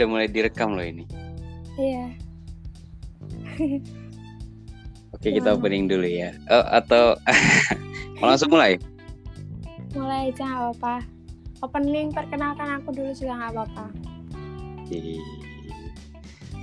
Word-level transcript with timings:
udah 0.00 0.08
mulai 0.08 0.32
direkam 0.32 0.72
loh 0.72 0.80
ini. 0.80 1.04
Iya. 1.76 2.16
Oke, 5.12 5.28
kita 5.28 5.52
Gimana? 5.52 5.60
opening 5.60 5.92
dulu 5.92 6.08
ya. 6.08 6.32
Oh, 6.48 6.64
atau 6.72 7.20
mau 8.16 8.32
langsung 8.32 8.48
mulai? 8.48 8.80
Mulai 9.92 10.32
aja 10.32 10.40
nggak 10.40 10.60
apa-apa. 10.72 11.04
Opening 11.60 12.16
perkenalkan 12.16 12.80
aku 12.80 12.96
dulu 12.96 13.12
juga 13.12 13.44
nggak 13.44 13.52
apa-apa. 13.52 13.84
Oke. 14.88 15.20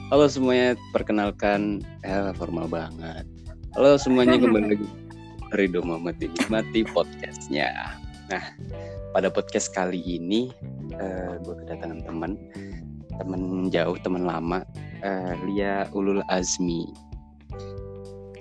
Halo 0.10 0.25
semuanya, 0.25 0.74
perkenalkan 0.89 1.86
eh 2.01 2.33
formal 2.42 2.65
banget. 2.65 3.21
Halo 3.78 4.01
semuanya 4.01 4.33
kembali 4.42 4.74
lagi 4.74 4.88
Ridho 5.54 5.86
Muhammad 5.86 6.18
Mati 6.50 6.82
podcastnya. 6.89 7.69
Nah, 8.33 8.43
pada 9.14 9.29
podcast 9.29 9.69
kali 9.78 10.01
ini 10.01 10.50
eh, 10.97 11.38
gue 11.46 11.54
kedatangan 11.61 12.01
teman, 12.01 12.33
teman 13.18 13.70
jauh, 13.70 13.98
teman 14.02 14.24
lama, 14.24 14.62
eh, 15.02 15.34
Lia 15.46 15.89
Ulul 15.92 16.21
Azmi. 16.30 16.86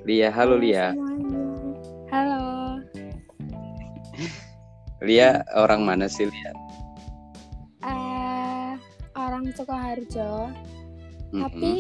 Lia, 0.07 0.31
halo 0.31 0.57
Lia. 0.61 0.95
semuanya. 0.95 1.43
Halo. 2.13 2.45
Lia 5.03 5.43
orang 5.59 5.83
mana 5.85 6.07
sih 6.07 6.31
Lia? 6.31 6.53
Eh, 7.85 8.71
orang 9.19 9.51
Sukoharjo. 9.53 10.55
Mm-mm. 11.35 11.43
Tapi 11.43 11.73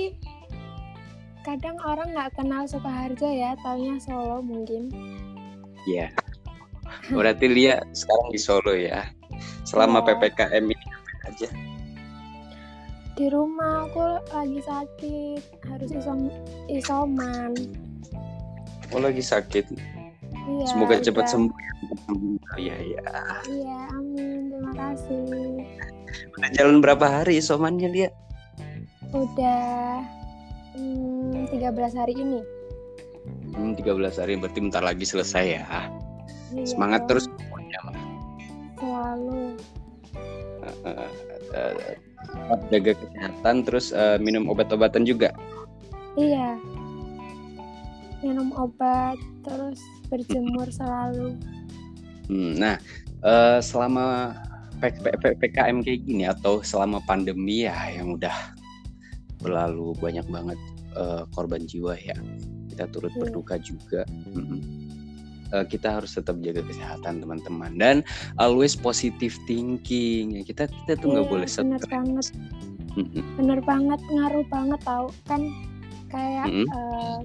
kadang 1.47 1.79
orang 1.87 2.11
nggak 2.13 2.35
kenal 2.35 2.67
Sukoharjo 2.67 3.31
ya, 3.31 3.55
taunya 3.63 3.95
Solo 4.03 4.43
mungkin. 4.43 4.91
Iya. 5.87 6.11
Berarti 7.15 7.47
Lia 7.47 7.79
sekarang 7.95 8.29
di 8.35 8.41
Solo 8.43 8.75
ya. 8.75 9.07
Selama 9.63 10.03
Iya. 10.03 10.19
PPKM 10.19 10.65
ini 10.67 10.87
aja? 11.27 11.49
Di 13.17 13.33
rumah 13.33 13.89
aku 13.89 14.21
lagi 14.29 14.61
sakit, 14.61 15.65
harus 15.65 15.89
isom 15.89 16.29
isoman. 16.69 17.57
Oh 18.93 19.01
lagi 19.01 19.25
sakit. 19.25 19.73
Iya. 20.45 20.67
Semoga 20.69 21.01
cepat 21.01 21.25
udah. 21.25 21.33
sembuh. 21.33 21.57
Iya 22.61 22.77
iya. 22.77 23.01
Iya, 23.49 23.79
amin. 23.97 24.53
Terima 24.53 24.73
kasih. 24.77 25.65
Udah 26.37 26.51
jalan 26.61 26.85
berapa 26.85 27.07
hari 27.09 27.41
isomannya 27.41 27.89
Lia? 27.89 28.11
Udah 29.17 30.05
hmm, 30.77 31.49
13 31.57 31.97
hari 31.97 32.15
ini. 32.21 32.45
Hmm, 33.57 33.73
13 33.81 34.21
hari 34.21 34.37
berarti 34.37 34.61
bentar 34.61 34.85
lagi 34.85 35.09
selesai 35.09 35.45
ya. 35.57 35.65
Iya 36.53 36.69
Semangat 36.69 37.09
terus 37.09 37.33
pokoknya 37.33 37.81
lah. 37.81 37.97
Selalu. 38.77 39.57
Eh, 40.61 40.77
eh, 40.85 41.09
tetap 41.49 42.06
jaga 42.71 42.93
kesehatan 42.97 43.63
terus 43.67 43.91
eh, 43.93 44.19
minum 44.19 44.49
obat-obatan 44.51 45.05
juga. 45.07 45.31
Iya. 46.17 46.57
Minum 48.25 48.51
obat, 48.57 49.21
terus 49.45 49.79
berjemur 50.09 50.67
selalu. 50.73 51.37
Hmm, 52.27 52.57
nah, 52.59 52.77
eh, 53.23 53.59
selama 53.61 54.35
PKM 55.41 55.81
kayak 55.85 56.01
gini 56.05 56.25
atau 56.29 56.61
selama 56.61 57.01
pandemi 57.09 57.65
ya 57.65 57.77
yang 57.97 58.17
udah 58.21 58.35
berlalu 59.41 59.93
banyak 60.01 60.27
banget 60.29 60.59
eh, 60.97 61.23
korban 61.37 61.65
jiwa 61.69 61.95
ya. 62.01 62.17
Kita 62.73 62.89
turut 62.93 63.13
Iya. 63.15 63.21
berduka 63.25 63.55
juga. 63.61 64.03
Mm-mm. 64.33 64.86
Eh, 65.47 65.65
kita 65.65 66.01
harus 66.01 66.11
tetap 66.11 66.35
jaga 66.43 66.59
kesehatan 66.61 67.23
teman-teman 67.23 67.73
dan 67.79 67.97
always 68.37 68.75
positive 68.75 69.31
thinking. 69.47 70.35
Ya, 70.35 70.43
kita 70.43 70.67
kita 70.67 70.99
tuh 70.99 71.15
nggak 71.15 71.27
Iya, 71.27 71.33
boleh 71.33 71.47
bener 71.47 71.81
stres. 71.81 71.87
banget. 71.87 72.27
Bener 73.37 73.61
banget, 73.63 74.01
ngaruh 74.09 74.47
banget 74.49 74.81
tau. 74.83 75.07
Kan 75.25 75.47
kayak 76.11 76.51
Mm-mm. 76.51 76.67
eh, 76.67 77.19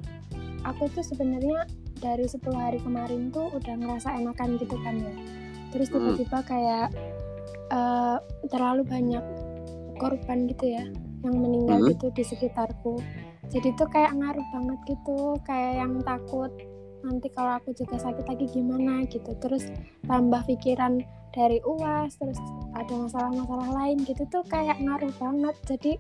aku 0.62 0.86
tuh 0.92 1.02
sebenarnya 1.02 1.66
dari 1.98 2.26
10 2.26 2.54
hari 2.54 2.78
kemarin 2.78 3.30
tuh 3.30 3.50
udah 3.52 3.74
ngerasa 3.74 4.14
enakan 4.14 4.58
gitu 4.58 4.78
kan 4.82 5.02
ya. 5.02 5.14
Terus 5.72 5.88
Mm. 5.90 5.94
tiba-tiba 5.96 6.40
kayak 6.46 6.88
eh, 7.72 8.18
terlalu 8.52 8.84
banyak 8.84 9.24
korban 9.96 10.44
gitu 10.46 10.76
ya 10.76 10.84
yang 11.24 11.36
meninggal 11.40 11.80
Mm. 11.80 11.90
gitu 11.96 12.06
di 12.12 12.24
sekitarku. 12.28 13.00
Jadi 13.48 13.74
tuh 13.76 13.88
kayak 13.88 14.12
ngaruh 14.14 14.48
banget 14.52 14.80
gitu, 14.88 15.36
kayak 15.44 15.74
yang 15.80 15.94
takut 16.04 16.52
nanti 17.04 17.28
kalau 17.34 17.58
aku 17.58 17.74
juga 17.74 17.98
sakit 17.98 18.26
lagi 18.26 18.46
gimana 18.50 19.06
gitu. 19.10 19.34
Terus 19.42 19.70
tambah 20.06 20.42
pikiran 20.48 21.02
dari 21.32 21.64
uas, 21.64 22.20
terus 22.20 22.36
ada 22.76 22.92
masalah-masalah 22.92 23.70
lain 23.72 24.04
gitu 24.04 24.24
tuh 24.28 24.44
kayak 24.52 24.80
ngaruh 24.84 25.14
banget. 25.16 25.56
Jadi 25.68 25.92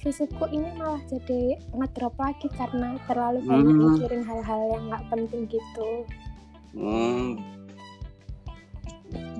fisikku 0.00 0.48
ini 0.48 0.70
malah 0.78 1.02
jadi 1.10 1.58
ngedrop 1.76 2.14
lagi 2.16 2.48
karena 2.56 2.96
terlalu 3.04 3.44
banyak 3.44 3.74
Hmm. 3.74 3.84
mikirin 3.94 4.22
hal-hal 4.24 4.60
yang 4.72 4.82
nggak 4.88 5.04
penting 5.12 5.42
gitu. 5.50 5.88
Hmm, 6.76 7.40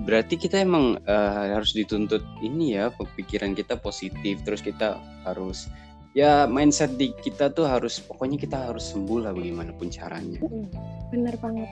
berarti 0.08 0.40
kita 0.40 0.64
emang 0.64 0.96
eh, 1.04 1.46
harus 1.52 1.76
dituntut 1.76 2.24
ini 2.40 2.80
ya 2.80 2.88
pikiran 2.92 3.52
kita 3.52 3.76
positif 3.76 4.40
terus 4.40 4.64
kita 4.64 4.96
harus 5.28 5.68
ya 6.16 6.48
mindset 6.48 6.96
di 6.96 7.12
kita 7.12 7.52
tuh 7.52 7.68
harus 7.68 8.00
pokoknya 8.00 8.40
kita 8.40 8.56
harus 8.72 8.88
sembuh 8.90 9.28
lah 9.28 9.32
bagaimanapun 9.36 9.86
caranya. 9.92 10.40
Mm, 10.40 10.66
Bener 11.08 11.34
banget. 11.38 11.70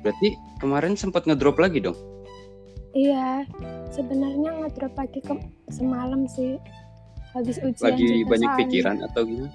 Berarti 0.00 0.28
kemarin 0.58 0.94
sempat 0.94 1.24
ngedrop 1.24 1.56
lagi 1.56 1.80
dong. 1.80 1.96
Iya, 2.94 3.42
sebenarnya 3.90 4.62
ngedrop 4.62 4.94
lagi 4.94 5.18
ke 5.18 5.34
semalam 5.68 6.28
sih. 6.28 6.60
Habis 7.34 7.58
ujian 7.58 7.90
Lagi 7.90 8.22
banyak 8.22 8.46
soalnya. 8.46 8.60
pikiran 8.62 8.96
atau 9.02 9.22
gimana? 9.26 9.50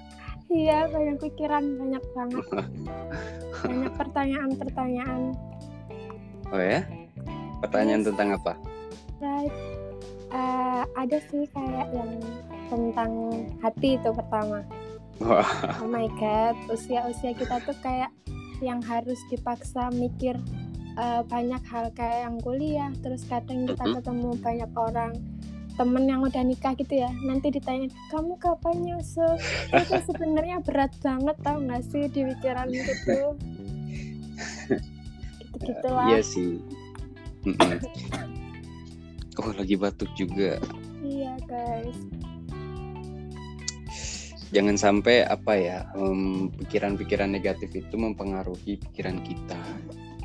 Iya, 0.50 0.78
banyak 0.90 1.16
pikiran, 1.22 1.64
banyak 1.78 2.04
banget. 2.12 2.44
banyak 3.64 3.92
pertanyaan-pertanyaan. 3.96 5.22
Oh 6.50 6.60
ya? 6.60 6.84
Pertanyaan 7.62 8.02
Yes. 8.02 8.08
tentang 8.12 8.28
apa? 8.36 8.52
Right. 9.22 9.54
Eh, 10.30 10.82
ada 10.94 11.18
sih 11.30 11.46
kayak 11.50 11.88
yang 11.90 12.12
tentang 12.68 13.12
hati 13.58 13.96
itu 13.96 14.10
pertama. 14.12 14.60
Wah, 15.20 15.44
Oh 15.78 15.86
my 15.86 16.08
god, 16.16 16.56
usia-usia 16.66 17.36
kita 17.36 17.60
tuh 17.62 17.76
kayak 17.80 18.08
yang 18.60 18.80
harus 18.80 19.20
dipaksa 19.28 19.88
mikir 19.90 20.36
eh, 20.92 21.22
banyak 21.22 21.62
hal. 21.62 21.92
Kayak 21.92 22.18
yang 22.24 22.36
kuliah, 22.40 22.90
terus 22.98 23.24
kadang 23.24 23.64
kita 23.64 23.84
Mhm. 23.84 23.94
ketemu 23.96 24.30
banyak 24.36 24.70
orang 24.74 25.12
temen 25.72 26.04
yang 26.04 26.20
udah 26.20 26.42
nikah 26.42 26.72
gitu 26.74 26.92
ya. 26.94 27.08
Nanti 27.20 27.48
ditanya 27.48 27.88
kamu 28.10 28.36
kapan 28.36 28.76
nyusul? 28.82 29.36
Itu 29.70 29.96
sebenarnya 30.04 30.60
berat 30.60 30.92
banget 31.00 31.36
tau 31.40 31.56
gak 31.58 31.84
sih 31.86 32.04
di 32.06 32.20
pikiran 32.26 32.68
gitu. 32.68 33.36
Gitu 35.50 35.76
gitulah 35.76 36.08
iya 36.08 36.20
sih. 36.20 36.56
Oh 39.36 39.52
lagi 39.52 39.72
batuk 39.74 40.08
juga. 40.14 40.56
iya 41.00 41.32
guys 41.44 41.96
jangan 44.50 44.74
sampai 44.74 45.22
apa 45.24 45.52
ya 45.54 45.78
pikiran-pikiran 46.60 47.30
negatif 47.30 47.70
itu 47.72 47.94
mempengaruhi 47.94 48.78
pikiran 48.90 49.22
kita. 49.22 49.58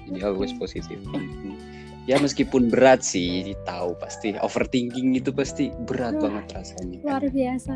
Jadi 0.06 0.19
always 0.22 0.53
Mm-mm. 0.53 0.62
positif 0.62 0.97
ya 2.06 2.22
meskipun 2.22 2.69
berat 2.69 3.02
sih 3.02 3.53
tahu 3.66 3.97
pasti. 3.97 4.38
Overthinking 4.38 5.18
itu 5.18 5.34
pasti 5.34 5.74
berat 5.90 6.18
Wah, 6.22 6.30
banget 6.30 6.46
rasanya 6.62 6.97
kan. 7.02 7.06
luar 7.09 7.25
biasa. 7.30 7.74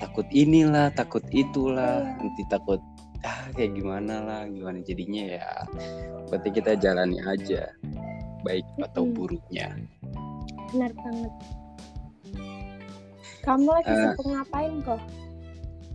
Takut 0.00 0.26
inilah 0.32 0.88
takut 0.96 1.24
itulah. 1.30 2.00
Iya. 2.02 2.16
nanti 2.20 2.42
takut 2.48 2.80
ah 3.22 3.46
kayak 3.54 3.76
gimana 3.76 4.14
lah 4.24 4.40
gimana? 4.48 4.80
Jadinya 4.82 5.22
ya 5.36 5.46
berarti 6.26 6.48
kita 6.50 6.74
jalani 6.76 7.20
aja 7.22 7.68
baik 8.42 8.64
atau 8.80 9.04
buruknya. 9.06 9.76
Benar 10.72 10.90
banget. 10.96 11.32
Kamu 13.42 13.68
lagi 13.68 13.90
Eh. 13.90 13.98
sibuk 14.14 14.26
ngapain 14.26 14.74
kok 14.82 15.00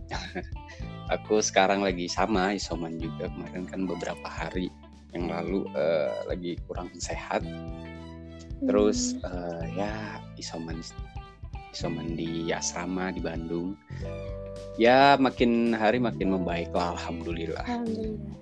aku 1.14 1.40
sekarang 1.40 1.84
lagi 1.84 2.08
sama 2.08 2.54
isoman 2.56 2.96
juga. 3.00 3.28
Kemarin 3.28 3.64
kan 3.68 3.80
beberapa 3.88 4.28
hari 4.28 4.68
yang 5.16 5.28
lalu 5.28 5.64
eh, 5.76 6.12
lagi 6.28 6.52
kurang 6.68 6.92
sehat. 6.96 7.44
Terus 8.64 9.14
Hmm, 9.22 9.30
eh, 9.30 9.64
ya 9.78 9.92
isoman 10.36 10.82
isoman 11.72 12.18
di 12.18 12.50
asrama 12.50 13.14
di 13.14 13.20
Bandung. 13.22 13.78
Ya 14.78 15.18
makin 15.18 15.74
hari 15.74 15.98
makin 16.02 16.34
membaik 16.34 16.70
lah 16.74 16.94
alhamdulillah. 16.98 17.62
Alhamdulillah. 17.66 18.34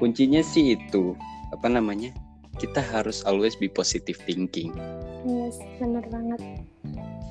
Kuncinya 0.00 0.40
sih 0.40 0.78
itu 0.78 1.12
apa 1.52 1.68
namanya 1.68 2.14
kita 2.56 2.80
harus 2.80 3.24
always 3.26 3.56
be 3.58 3.68
positive 3.68 4.16
thinking. 4.24 4.72
Yes 5.26 5.60
benar 5.76 6.04
banget 6.08 6.40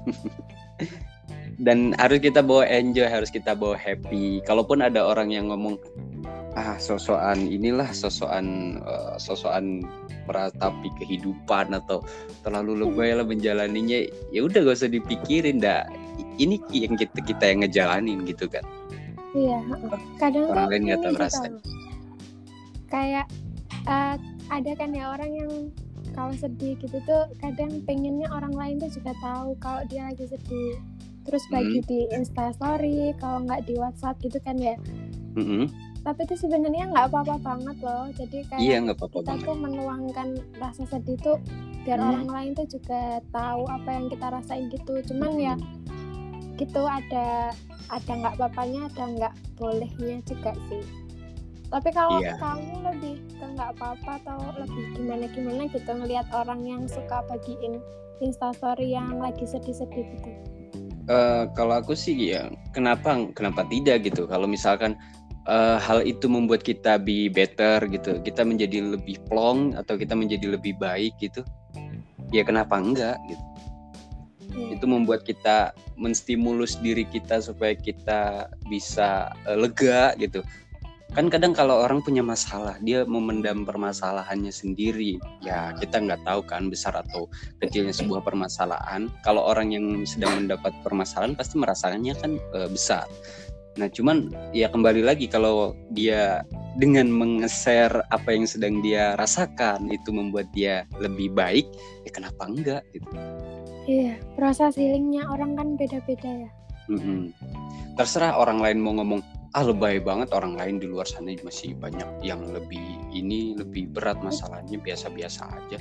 dan 1.59 1.91
harus 1.99 2.23
kita 2.23 2.39
bawa 2.39 2.63
enjoy 2.67 3.05
harus 3.05 3.27
kita 3.27 3.51
bawa 3.51 3.75
happy. 3.75 4.39
Kalaupun 4.47 4.79
ada 4.79 5.03
orang 5.03 5.29
yang 5.35 5.51
ngomong 5.51 5.75
ah 6.57 6.75
sosokan 6.81 7.45
inilah 7.45 7.91
sosokan 7.93 8.79
uh, 8.83 9.15
sosokan 9.21 9.85
meratapi 10.25 10.89
kehidupan 11.01 11.73
atau 11.73 12.01
terlalu 12.41 12.85
lebay 12.85 13.13
lah 13.13 13.25
menjalaninya 13.25 14.05
ya 14.33 14.39
udah 14.45 14.65
gak 14.65 14.77
usah 14.79 14.91
dipikirin 14.91 15.59
dah. 15.59 15.83
Ini 16.39 16.59
yang 16.71 16.95
kita 16.95 17.19
kita 17.23 17.43
yang 17.51 17.59
ngejalanin 17.67 18.23
gitu 18.23 18.47
kan. 18.47 18.63
Iya 19.35 19.61
kadang 20.17 20.49
orang 20.49 20.67
lain 20.73 20.81
nggak 20.89 20.99
tahu 21.05 21.13
ini 21.13 21.21
rasa 21.21 21.43
gitu. 21.45 21.69
kayak 22.89 23.25
uh, 23.85 24.17
ada 24.49 24.71
kan 24.73 24.89
ya 24.89 25.13
orang 25.13 25.31
yang 25.37 25.51
kalau 26.17 26.33
sedih 26.33 26.73
gitu 26.81 26.97
tuh 27.05 27.29
kadang 27.37 27.85
pengennya 27.85 28.25
orang 28.33 28.53
lain 28.57 28.81
tuh 28.81 28.89
juga 28.89 29.13
tahu 29.21 29.53
kalau 29.61 29.85
dia 29.85 30.09
lagi 30.09 30.25
sedih 30.25 30.81
terus 31.29 31.45
bagi 31.47 31.79
Hmm. 31.79 31.87
di 31.87 31.99
instastory 32.11 33.13
kalau 33.15 33.45
nggak 33.45 33.61
di 33.63 33.77
WhatsApp 33.77 34.17
gitu 34.19 34.41
kan 34.41 34.57
ya 34.57 34.73
Mm-mm. 35.33 35.69
tapi 36.01 36.25
itu 36.25 36.35
sebenarnya 36.35 36.89
nggak 36.89 37.05
apa-apa 37.07 37.37
banget 37.37 37.77
loh 37.79 38.09
jadi 38.11 38.37
kayak 38.49 38.59
iya 38.59 38.77
nggak 38.81 38.97
apa-apa 38.97 39.15
kita 39.15 39.29
banget 39.29 39.45
tuh 39.45 39.55
menuangkan 39.55 40.27
rasa 40.57 40.83
sedih 40.87 41.17
tuh 41.19 41.37
biar 41.79 41.95
Hmm. 41.95 42.09
orang 42.11 42.27
lain 42.27 42.51
tuh 42.53 42.67
juga 42.67 43.01
tahu 43.29 43.63
apa 43.63 43.89
yang 43.91 44.05
kita 44.07 44.27
rasain 44.27 44.65
gitu 44.67 44.93
cuman 45.05 45.31
ya 45.37 45.55
gitu 46.55 46.81
ada 46.81 47.53
ada 47.87 48.11
nggak 48.11 48.35
papanya 48.35 48.89
ada 48.89 49.03
nggak 49.07 49.33
bolehnya 49.55 50.17
juga 50.23 50.51
sih 50.67 50.83
tapi 51.69 51.89
kalau 51.89 52.17
Iya. 52.17 52.33
kamu 52.35 52.73
lebih 52.83 53.15
ke 53.31 53.45
nggak 53.45 53.77
apa-apa 53.77 54.11
atau 54.19 54.41
lebih 54.57 54.85
gimana 54.91 55.25
gimana 55.29 55.61
gitu 55.69 55.85
ngelihat 55.87 56.25
orang 56.33 56.65
yang 56.65 56.83
suka 56.83 57.21
bagiin 57.29 57.77
instastory 58.19 58.91
yang 58.91 59.15
lagi 59.15 59.45
sedih-sedih 59.45 60.03
gitu 60.09 60.31
Eh, 61.09 61.43
kalau 61.57 61.81
aku 61.81 61.97
sih 61.97 62.13
ya 62.13 62.53
kenapa 62.69 63.17
kenapa 63.33 63.65
tidak 63.65 64.05
gitu? 64.05 64.29
Kalau 64.29 64.45
misalkan 64.45 64.93
eh, 65.49 65.77
hal 65.81 66.05
itu 66.05 66.29
membuat 66.29 66.61
kita 66.61 67.01
be 67.01 67.33
better 67.33 67.81
gitu 67.89 68.21
kita 68.21 68.45
menjadi 68.45 68.93
lebih 68.93 69.17
plong 69.25 69.73
atau 69.73 69.97
kita 69.97 70.13
menjadi 70.13 70.53
lebih 70.53 70.77
baik 70.77 71.17
gitu 71.17 71.41
ya 72.29 72.45
kenapa 72.45 72.77
enggak 72.77 73.17
gitu? 73.25 73.45
Iya. 74.49 74.81
itu 74.81 74.85
membuat 74.89 75.21
kita 75.25 75.77
menstimulus 75.93 76.77
diri 76.81 77.05
kita 77.05 77.41
supaya 77.41 77.73
kita 77.73 78.49
bisa 78.69 79.33
eh, 79.49 79.57
lega 79.57 80.13
gitu 80.21 80.45
kan 81.09 81.25
kadang 81.25 81.57
kalau 81.57 81.81
orang 81.81 82.05
punya 82.05 82.21
masalah 82.21 82.77
dia 82.85 83.01
memendam 83.01 83.65
permasalahannya 83.65 84.53
sendiri. 84.53 85.17
Ya 85.41 85.73
kita 85.77 85.97
nggak 85.97 86.21
tahu 86.21 86.45
kan 86.45 86.69
besar 86.69 86.93
atau 86.93 87.25
kecilnya 87.57 87.93
sebuah 87.93 88.21
permasalahan. 88.21 89.09
Kalau 89.25 89.41
orang 89.41 89.73
yang 89.73 89.85
sedang 90.05 90.45
mendapat 90.45 90.71
permasalahan 90.85 91.33
pasti 91.33 91.57
merasakannya 91.57 92.13
kan 92.13 92.31
eh, 92.37 92.69
besar. 92.69 93.09
Nah 93.81 93.89
cuman 93.89 94.29
ya 94.53 94.69
kembali 94.69 95.01
lagi 95.01 95.25
kalau 95.25 95.73
dia 95.93 96.45
dengan 96.77 97.09
meng-share 97.09 98.05
apa 98.13 98.29
yang 98.29 98.45
sedang 98.45 98.79
dia 98.85 99.17
rasakan 99.17 99.89
itu 99.89 100.13
membuat 100.13 100.45
dia 100.53 100.85
lebih 101.01 101.33
baik 101.33 101.65
ya 102.05 102.11
kenapa 102.13 102.45
enggak 102.45 102.83
gitu. 102.93 103.09
Iya 103.89 104.21
proses 104.37 104.77
healingnya 104.77 105.25
orang 105.25 105.57
kan 105.57 105.67
beda-beda 105.73 106.29
ya. 106.45 106.51
Mm-mm. 106.89 107.33
Terserah 107.97 108.37
orang 108.37 108.61
lain 108.61 108.77
mau 108.81 108.93
ngomong 108.97 109.38
ah 109.57 109.65
lebay 109.65 109.97
banget 109.97 110.29
orang 110.37 110.53
lain 110.53 110.77
di 110.77 110.85
luar 110.85 111.09
sana 111.09 111.33
masih 111.41 111.73
banyak 111.73 112.05
yang 112.21 112.45
lebih 112.53 113.01
ini 113.09 113.57
lebih 113.57 113.89
berat 113.89 114.21
masalahnya 114.21 114.77
biasa-biasa 114.77 115.41
aja. 115.49 115.77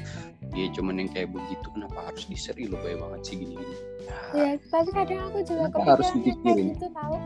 Dia 0.56 0.66
cuman 0.72 1.04
yang 1.04 1.10
kayak 1.12 1.28
begitu 1.28 1.68
kenapa 1.76 2.08
harus 2.08 2.24
diseri? 2.24 2.64
Lebay 2.64 2.96
banget 2.96 3.20
sih 3.28 3.36
gini-gini. 3.36 3.76
Ya, 4.08 4.16
Iya, 4.32 4.50
tapi 4.72 4.90
kadang 4.96 5.20
aku 5.28 5.38
juga 5.44 5.64
harus 5.84 6.08
kepikiran 6.16 6.44
yang 6.48 6.56
kayak 6.56 6.72
gitu 6.72 6.88
tahu 6.96 7.16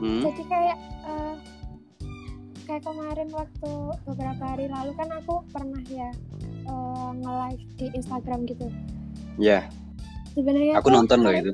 hmm? 0.00 0.22
jadi 0.24 0.42
kayak 0.48 0.78
eh, 1.08 1.34
kayak 2.66 2.82
kemarin 2.84 3.28
waktu 3.32 3.72
beberapa 4.04 4.42
hari 4.42 4.66
lalu 4.68 4.92
kan 4.98 5.08
aku 5.12 5.34
pernah 5.52 5.82
ya 5.88 6.10
eh, 6.66 7.10
nge-live 7.20 7.64
di 7.78 7.86
Instagram 7.96 8.40
gitu. 8.48 8.66
Ya 9.36 9.68
sebenarnya 10.36 10.80
aku 10.80 10.88
tuh 10.92 10.96
nonton 11.00 11.18
loh 11.24 11.32
itu. 11.32 11.52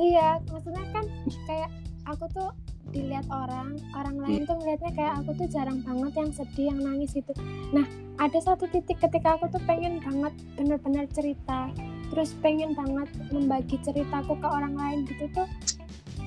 Iya 0.00 0.40
maksudnya 0.48 0.84
kan 0.90 1.04
kayak 1.46 1.70
aku 2.06 2.24
tuh 2.32 2.50
dilihat 2.90 3.26
orang 3.30 3.78
orang 3.94 4.16
lain 4.18 4.40
tuh 4.48 4.56
ngeliatnya 4.58 4.92
kayak 4.96 5.14
aku 5.22 5.30
tuh 5.38 5.46
jarang 5.52 5.78
banget 5.84 6.12
yang 6.16 6.30
sedih 6.34 6.66
yang 6.72 6.80
nangis 6.82 7.10
gitu. 7.14 7.32
Nah 7.70 7.86
ada 8.18 8.38
satu 8.40 8.68
titik 8.68 8.98
ketika 9.00 9.38
aku 9.38 9.48
tuh 9.52 9.62
pengen 9.64 10.02
banget 10.02 10.34
bener-bener 10.58 11.06
cerita 11.12 11.70
terus 12.10 12.34
pengen 12.42 12.74
banget 12.74 13.06
membagi 13.30 13.78
ceritaku 13.86 14.34
ke 14.34 14.48
orang 14.50 14.74
lain 14.74 15.06
gitu 15.06 15.30
tuh 15.30 15.46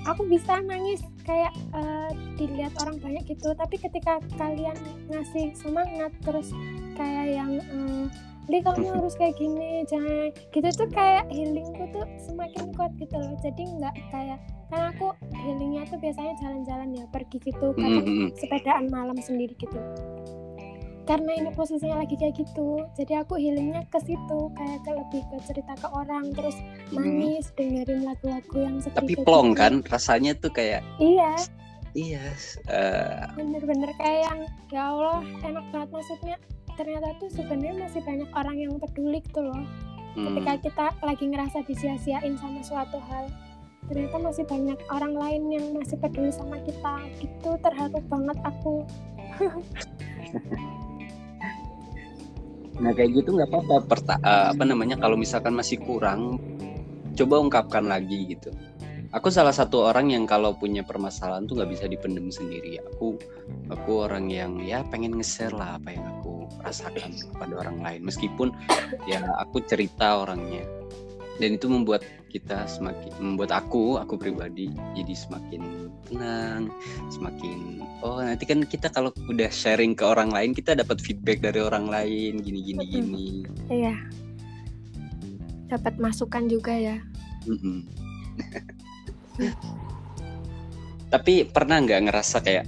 aku 0.08 0.24
bisa 0.28 0.64
nangis 0.64 1.04
kayak 1.24 1.52
eh, 1.76 2.12
dilihat 2.40 2.76
orang 2.84 3.00
banyak 3.00 3.24
gitu. 3.28 3.52
Tapi 3.56 3.76
ketika 3.80 4.20
kalian 4.40 4.76
ngasih 5.12 5.56
semangat 5.56 6.12
terus 6.24 6.52
kayak 6.96 7.28
yang 7.36 7.52
eh, 7.60 8.08
Li 8.52 8.60
kamu 8.60 8.92
harus 8.92 9.16
kayak 9.16 9.40
gini 9.40 9.88
jangan 9.88 10.28
gitu 10.52 10.68
tuh 10.76 10.90
kayak 10.92 11.32
healingku 11.32 11.88
tuh 11.96 12.04
semakin 12.28 12.76
kuat 12.76 12.92
gitu 13.00 13.16
loh. 13.16 13.40
Jadi 13.40 13.64
nggak 13.80 13.96
kayak 14.12 14.40
kan 14.74 14.84
aku 14.90 15.08
healingnya 15.38 15.86
tuh 15.86 16.02
biasanya 16.02 16.34
jalan-jalan 16.42 16.90
ya 16.98 17.06
pergi 17.14 17.38
gitu 17.38 17.78
kadang 17.78 18.02
Mm-mm. 18.02 18.30
sepedaan 18.34 18.90
malam 18.90 19.18
sendiri 19.22 19.54
gitu. 19.62 19.78
Karena 21.04 21.36
ini 21.36 21.52
posisinya 21.52 22.00
lagi 22.00 22.16
kayak 22.16 22.40
gitu 22.40 22.80
jadi 22.96 23.28
aku 23.28 23.36
healingnya 23.36 23.84
ke 23.92 24.00
situ 24.02 24.40
kayak 24.56 24.80
ke 24.88 24.92
lebih 24.96 25.22
ke 25.30 25.38
cerita 25.46 25.74
ke 25.78 25.88
orang 25.92 26.32
terus 26.32 26.56
nangis 26.96 27.52
dengerin 27.60 28.08
lagu-lagu 28.08 28.56
yang 28.56 28.80
sedih 28.80 29.04
tapi 29.04 29.14
plong 29.20 29.52
gitu. 29.52 29.60
kan 29.60 29.74
rasanya 29.92 30.32
tuh 30.40 30.50
kayak 30.50 30.82
iya. 30.98 31.36
Iya 31.94 32.26
eh, 32.74 33.22
bener-bener 33.38 33.94
kayak 34.02 34.26
yang 34.26 34.40
ya 34.74 34.82
Allah 34.90 35.22
enak 35.46 35.66
banget 35.70 35.90
maksudnya. 35.94 36.36
Ternyata 36.74 37.14
tuh 37.22 37.30
sebenarnya 37.30 37.86
masih 37.86 38.02
banyak 38.02 38.30
orang 38.34 38.58
yang 38.58 38.74
peduli 38.82 39.22
gitu 39.22 39.46
loh. 39.46 39.62
Hmm, 40.18 40.26
ketika 40.34 40.54
kita 40.66 40.88
lagi 41.06 41.26
ngerasa 41.30 41.62
disia-siain 41.70 42.34
sama 42.42 42.66
suatu 42.66 42.98
hal 42.98 43.30
ternyata 43.94 44.18
masih 44.18 44.44
banyak 44.50 44.80
orang 44.90 45.14
lain 45.14 45.44
yang 45.54 45.66
masih 45.78 46.02
peduli 46.02 46.34
sama 46.34 46.58
kita 46.66 46.98
gitu 47.22 47.54
terharu 47.62 48.02
banget 48.10 48.38
aku 48.42 48.82
Nah 52.82 52.90
kayak 52.90 53.22
gitu 53.22 53.38
nggak 53.38 53.50
apa-apa. 53.54 53.76
Perta- 53.86 54.22
eh, 54.22 54.46
apa 54.50 54.64
namanya 54.66 54.98
kalau 54.98 55.14
misalkan 55.14 55.54
masih 55.54 55.78
kurang, 55.78 56.42
coba 57.14 57.36
ungkapkan 57.38 57.86
lagi 57.86 58.34
gitu. 58.34 58.50
Aku 59.14 59.30
salah 59.30 59.54
satu 59.54 59.86
orang 59.86 60.10
yang 60.10 60.26
kalau 60.26 60.58
punya 60.58 60.82
permasalahan 60.82 61.46
tuh 61.46 61.62
nggak 61.62 61.70
bisa 61.70 61.86
dipendem 61.86 62.34
sendiri. 62.34 62.82
Aku 62.82 63.14
aku 63.70 64.10
orang 64.10 64.26
yang 64.34 64.58
ya 64.66 64.82
pengen 64.90 65.14
nge-share 65.22 65.54
lah 65.54 65.78
apa 65.78 65.94
yang 65.94 66.02
aku 66.18 66.50
rasakan 66.66 67.14
kepada 67.14 67.54
orang 67.62 67.78
lain. 67.86 68.02
Meskipun 68.10 68.50
ya 69.06 69.22
aku 69.38 69.62
cerita 69.70 70.18
orangnya. 70.26 70.66
Dan 71.42 71.58
itu 71.58 71.66
membuat 71.66 72.06
kita 72.34 72.66
semakin 72.66 73.14
membuat 73.22 73.54
aku 73.54 74.02
aku 74.02 74.18
pribadi 74.18 74.74
jadi 74.98 75.14
semakin 75.14 75.94
tenang, 76.10 76.74
semakin 77.14 77.86
oh 78.02 78.26
nanti 78.26 78.50
kan 78.50 78.66
kita 78.66 78.90
kalau 78.90 79.14
udah 79.30 79.54
sharing 79.54 79.94
ke 79.94 80.02
orang 80.02 80.34
lain 80.34 80.58
kita 80.58 80.74
dapat 80.74 80.98
feedback 80.98 81.46
dari 81.46 81.62
orang 81.62 81.86
lain 81.94 82.42
gini 82.42 82.74
gini 82.74 82.82
Mm-mm. 82.82 82.90
gini 82.90 83.28
iya 83.70 83.94
dapat 85.70 86.02
masukan 86.02 86.50
juga 86.50 86.74
ya 86.74 86.98
Mm-mm. 87.46 87.86
tapi 91.14 91.46
pernah 91.46 91.86
nggak 91.86 92.10
ngerasa 92.10 92.42
kayak 92.42 92.66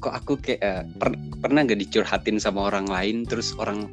kok 0.00 0.16
aku 0.16 0.32
kayak 0.40 0.60
eh, 0.64 0.82
per- 0.96 1.20
pernah 1.44 1.62
nggak 1.64 1.80
dicurhatin 1.86 2.40
sama 2.40 2.72
orang 2.72 2.88
lain 2.88 3.28
terus 3.28 3.52
orang 3.60 3.86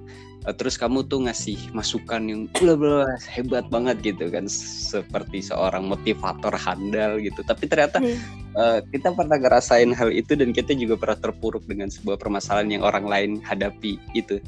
eh, 0.48 0.56
terus 0.56 0.80
kamu 0.80 1.04
tuh 1.12 1.28
ngasih 1.28 1.60
masukan 1.76 2.24
yang 2.32 2.48
bla 2.56 2.74
bla 2.80 3.04
hebat 3.28 3.68
banget 3.68 4.00
gitu 4.16 4.32
kan 4.32 4.48
seperti 4.48 5.44
seorang 5.44 5.86
motivator 5.92 6.56
handal 6.56 7.20
gitu 7.20 7.44
tapi 7.44 7.68
ternyata 7.68 8.00
Iya. 8.00 8.18
eh, 8.56 8.80
kita 8.96 9.12
pernah 9.14 9.36
ngerasain 9.36 9.92
hal 9.92 10.10
itu 10.16 10.34
dan 10.40 10.56
kita 10.56 10.72
juga 10.74 10.96
pernah 10.96 11.20
terpuruk 11.20 11.68
dengan 11.68 11.92
sebuah 11.92 12.16
permasalahan 12.16 12.80
yang 12.80 12.84
orang 12.88 13.06
lain 13.06 13.32
hadapi 13.44 14.00
itu 14.16 14.40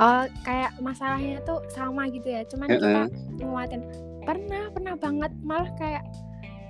oh 0.00 0.24
kayak 0.48 0.72
masalahnya 0.80 1.44
tuh 1.44 1.60
sama 1.68 2.08
gitu 2.08 2.32
ya 2.32 2.42
cuman 2.48 2.66
kita 2.72 2.88
Heeh. 2.88 3.06
nguatin 3.44 3.82
pernah 4.24 4.72
pernah 4.72 4.94
banget 4.96 5.32
malah 5.44 5.68
kayak 5.76 6.02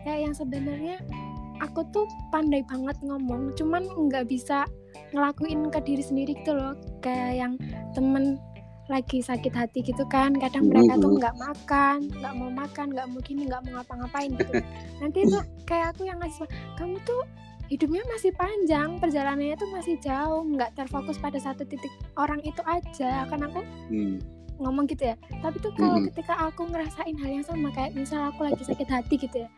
kayak 0.02 0.26
yang 0.26 0.35
sebenarnya 0.35 0.99
aku 1.62 1.87
tuh 1.95 2.04
pandai 2.35 2.66
banget 2.66 2.99
ngomong 3.07 3.54
cuman 3.54 3.87
nggak 3.87 4.26
bisa 4.26 4.66
ngelakuin 5.14 5.71
ke 5.71 5.78
diri 5.87 6.02
sendiri 6.02 6.33
gitu 6.37 6.52
loh. 6.59 6.75
Kayak 7.00 7.33
yang 7.38 7.52
temen 7.95 8.37
lagi 8.90 9.23
sakit 9.23 9.54
hati 9.54 9.81
gitu 9.87 10.02
kan 10.11 10.35
kadang 10.37 10.66
mereka 10.69 10.99
tuh 10.99 11.16
nggak 11.16 11.38
makan 11.38 12.11
nggak 12.19 12.35
mau 12.35 12.50
makan 12.50 12.87
nggak 12.92 13.07
mau 13.09 13.21
gini 13.23 13.47
nggak 13.47 13.62
mau 13.64 13.81
ngapa-ngapain 13.81 14.31
gitu. 14.35 14.52
Nanti 15.00 15.19
tuh 15.31 15.42
kayak 15.64 15.97
aku 15.97 16.11
yang 16.11 16.19
ngasih 16.19 16.45
kamu 16.76 16.99
tuh 17.07 17.23
hidupnya 17.73 18.04
masih 18.11 18.35
panjang 18.37 19.00
perjalanannya 19.00 19.57
tuh 19.57 19.71
masih 19.73 19.97
jauh 20.02 20.45
nggak 20.45 20.76
terfokus 20.76 21.16
pada 21.16 21.40
satu 21.40 21.64
titik 21.64 21.92
orang 22.19 22.42
itu 22.45 22.61
aja. 22.66 23.25
Kan 23.31 23.47
aku 23.47 23.64
Hmm. 23.88 24.42
Ngomong 24.62 24.87
gitu 24.87 25.11
ya 25.11 25.14
tapi 25.38 25.59
tuh 25.59 25.75
kalau 25.75 25.99
Mm-mm. 25.99 26.09
ketika 26.09 26.35
aku 26.40 26.62
ngerasain 26.64 27.14
hal 27.14 27.31
yang 27.33 27.42
sama 27.42 27.69
kayak 27.71 27.92
misal 27.92 28.31
aku 28.31 28.47
lagi 28.47 28.62
sakit 28.62 28.87
hati 28.87 29.14
gitu 29.16 29.37
ya 29.42 29.49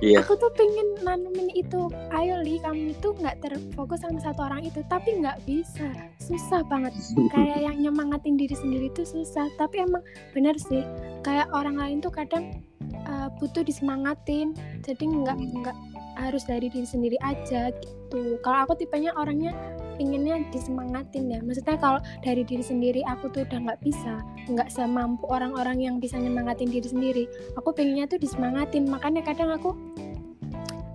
Iya. 0.00 0.20
aku 0.20 0.36
tuh 0.36 0.52
pengen 0.54 0.86
nanemin 1.00 1.48
itu 1.52 1.88
ayo 2.10 2.40
li 2.40 2.56
kamu 2.58 2.92
itu 2.92 3.08
nggak 3.12 3.40
terfokus 3.40 4.00
sama 4.00 4.16
satu 4.18 4.40
orang 4.42 4.62
itu 4.62 4.80
tapi 4.86 5.16
nggak 5.16 5.40
bisa 5.44 5.88
susah 6.18 6.60
banget 6.64 6.92
kayak 7.28 7.58
yang 7.66 7.76
nyemangatin 7.78 8.36
diri 8.36 8.52
sendiri 8.52 8.88
itu 8.88 9.02
susah 9.02 9.48
tapi 9.56 9.80
emang 9.80 10.04
bener 10.30 10.56
sih 10.56 10.84
kayak 11.20 11.48
orang 11.50 11.76
lain 11.76 11.98
tuh 11.98 12.08
kadang 12.08 12.60
uh, 13.04 13.28
butuh 13.36 13.60
disemangatin 13.60 14.52
jadi 14.80 15.04
nggak 15.04 15.36
Hmm. 15.36 15.52
nggak 15.60 15.76
harus 16.18 16.44
dari 16.44 16.68
diri 16.68 16.84
sendiri 16.84 17.16
aja 17.20 17.72
gitu 17.72 18.36
kalau 18.40 18.64
aku 18.64 18.76
tipenya 18.76 19.08
orangnya 19.14 19.56
pinginnya 20.00 20.40
disemangatin 20.48 21.28
ya. 21.28 21.44
Maksudnya 21.44 21.76
kalau 21.76 22.00
dari 22.24 22.40
diri 22.48 22.64
sendiri 22.64 23.04
aku 23.04 23.28
tuh 23.28 23.44
udah 23.44 23.60
nggak 23.68 23.80
bisa 23.84 24.24
nggak 24.48 24.72
semampu 24.72 25.28
orang-orang 25.28 25.76
yang 25.76 26.00
bisa 26.00 26.16
nyemangatin 26.16 26.72
diri 26.72 26.88
sendiri. 26.88 27.24
Aku 27.60 27.76
pengennya 27.76 28.08
tuh 28.08 28.16
disemangatin 28.16 28.88
makanya 28.88 29.20
kadang 29.20 29.52
aku 29.52 29.76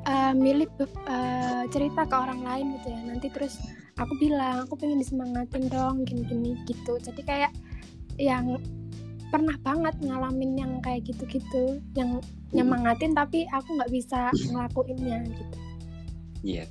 uh, 0.09 0.33
milih 0.33 0.65
uh, 1.05 1.69
cerita 1.69 2.09
ke 2.09 2.15
orang 2.17 2.41
lain 2.41 2.65
gitu 2.81 2.89
ya. 2.89 2.99
Nanti 3.05 3.27
terus 3.29 3.61
aku 4.01 4.17
bilang 4.17 4.65
aku 4.65 4.73
pengen 4.73 4.97
disemangatin 4.97 5.69
dong 5.69 6.01
gini-gini 6.09 6.57
gitu. 6.65 6.97
Jadi 6.97 7.21
kayak 7.21 7.53
yang 8.17 8.57
pernah 9.29 9.53
banget 9.61 9.93
ngalamin 10.01 10.57
yang 10.57 10.73
kayak 10.81 11.05
gitu-gitu 11.05 11.77
yang 11.93 12.23
nyemangatin 12.55 13.11
tapi 13.11 13.43
aku 13.53 13.77
nggak 13.77 13.91
bisa 13.93 14.33
ngelakuinnya 14.49 15.21
gitu. 15.29 15.57
Iya. 16.45 16.65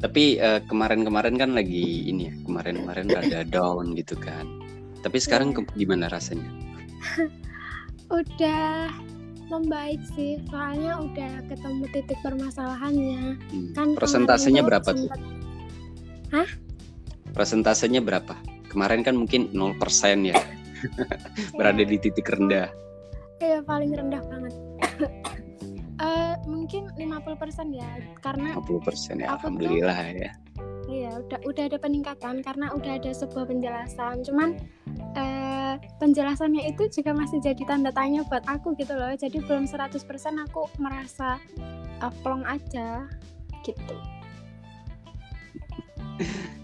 Tapi 0.00 0.36
eh, 0.36 0.60
kemarin-kemarin 0.64 1.36
kan 1.36 1.50
lagi 1.52 2.08
ini 2.08 2.28
ya, 2.28 2.34
kemarin-kemarin 2.42 3.06
rada 3.16 3.40
down 3.44 3.92
gitu 3.94 4.16
kan. 4.16 4.48
Tapi 5.00 5.16
sekarang 5.16 5.52
ke- 5.52 5.68
gimana 5.74 6.08
rasanya? 6.08 6.44
udah 8.10 8.90
membaik 9.46 9.98
sih 10.12 10.38
soalnya 10.46 10.98
udah 10.98 11.42
ketemu 11.46 11.84
titik 11.90 12.18
permasalahannya 12.20 13.38
Hmm. 13.50 13.70
kan 13.72 13.86
Persentasenya 13.94 14.62
berapa 14.62 14.90
tuh? 14.90 15.06
sempet- 15.06 16.58
Persentasenya 17.30 18.00
berapa? 18.00 18.34
Kemarin 18.66 19.02
kan 19.02 19.14
mungkin 19.14 19.50
0% 19.50 19.78
ya, 20.22 20.38
berada 21.58 21.82
di 21.82 21.96
titik 21.96 22.26
rendah. 22.26 22.70
Iya 23.38 23.62
paling 23.62 23.90
rendah 23.90 24.22
banget. 24.22 24.54
Eh 26.10 26.34
mungkin 26.50 26.90
50% 26.98 27.70
ya 27.70 27.86
karena 28.18 28.58
50% 28.58 29.22
ya, 29.22 29.30
tuh- 29.30 29.34
alhamdulillah 29.38 29.98
ya. 30.10 30.32
iya 30.90 31.14
udah 31.22 31.38
udah 31.46 31.64
ada 31.70 31.78
peningkatan 31.78 32.42
karena 32.42 32.74
udah 32.74 32.98
ada 32.98 33.14
sebuah 33.14 33.46
penjelasan. 33.46 34.26
Cuman 34.26 34.58
eh 35.14 35.74
penjelasannya 36.02 36.66
itu 36.66 36.90
juga 36.90 37.14
masih 37.14 37.38
jadi 37.38 37.62
tanda 37.62 37.94
tanya 37.94 38.26
buat 38.26 38.42
aku 38.50 38.74
gitu 38.74 38.98
loh. 38.98 39.14
Jadi 39.14 39.38
belum 39.38 39.70
100% 39.70 40.02
aku 40.50 40.66
merasa 40.82 41.38
eh, 42.02 42.12
plong 42.26 42.42
aja 42.42 43.06
gitu. 43.62 43.96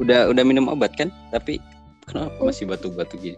Udah 0.00 0.32
udah 0.32 0.42
minum 0.42 0.66
obat 0.66 0.96
kan? 0.96 1.12
Tapi 1.30 1.60
kenapa 2.08 2.32
Oh. 2.40 2.48
masih 2.48 2.64
batu-batu 2.66 3.14
gini? 3.16 3.36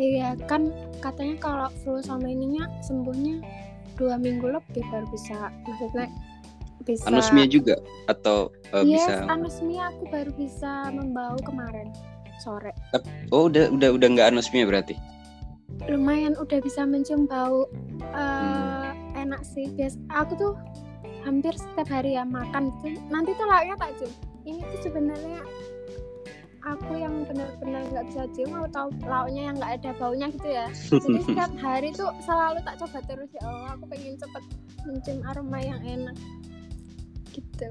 Iya 0.00 0.32
kan 0.48 0.72
katanya 0.98 1.36
kalau 1.38 1.68
flu 1.84 2.00
sama 2.00 2.24
ininya 2.24 2.64
sembuhnya 2.80 3.44
dua 4.00 4.16
minggu 4.16 4.48
lebih 4.48 4.80
baru 4.88 5.04
bisa 5.12 5.52
maksudnya 5.68 6.08
bisa 6.80 7.04
Anosmia 7.04 7.44
juga 7.44 7.76
atau 8.08 8.48
eh, 8.72 8.80
yes, 8.88 9.04
bisa? 9.04 9.28
anosmia 9.28 9.92
aku 9.92 10.08
baru 10.08 10.32
bisa 10.32 10.88
membau 10.88 11.36
kemarin 11.44 11.92
sore. 12.40 12.72
Oh 13.28 13.52
udah 13.52 13.68
udah 13.68 13.92
udah 13.92 14.08
nggak 14.08 14.32
anosmia 14.32 14.64
berarti? 14.64 14.96
Lumayan 15.84 16.32
udah 16.34 16.64
bisa 16.64 16.88
mencium 16.88 17.28
bau 17.28 17.68
eh, 18.00 18.88
Hmm. 18.88 19.20
enak 19.20 19.44
sih. 19.44 19.68
Bias 19.76 20.00
aku 20.08 20.32
tuh 20.34 20.52
hampir 21.20 21.52
setiap 21.52 21.92
hari 21.92 22.16
ya 22.16 22.24
makan 22.24 22.72
gitu. 22.80 22.96
Nanti 23.12 23.36
tuh 23.36 23.44
lauknya 23.44 23.76
tak 23.76 23.92
cium. 24.00 24.12
Ini 24.48 24.64
tuh 24.64 24.80
sebenarnya 24.80 25.44
aku 26.60 26.92
yang 27.00 27.24
benar-benar 27.24 27.82
nggak 27.88 28.06
bisa 28.12 28.22
cium 28.36 28.52
atau 28.68 28.92
lauknya 29.04 29.50
yang 29.50 29.56
nggak 29.56 29.72
ada 29.80 29.90
baunya 29.96 30.26
gitu 30.32 30.48
ya. 30.48 30.66
Jadi 31.04 31.18
setiap 31.24 31.52
hari 31.60 31.88
tuh 31.96 32.10
selalu 32.24 32.60
tak 32.62 32.76
coba 32.84 32.98
terus 33.08 33.30
ya 33.32 33.42
Allah. 33.48 33.70
Aku 33.78 33.84
pengen 33.88 34.14
cepet 34.20 34.44
mencium 34.84 35.18
aroma 35.24 35.58
yang 35.60 35.80
enak 35.80 36.16
gitu. 37.32 37.70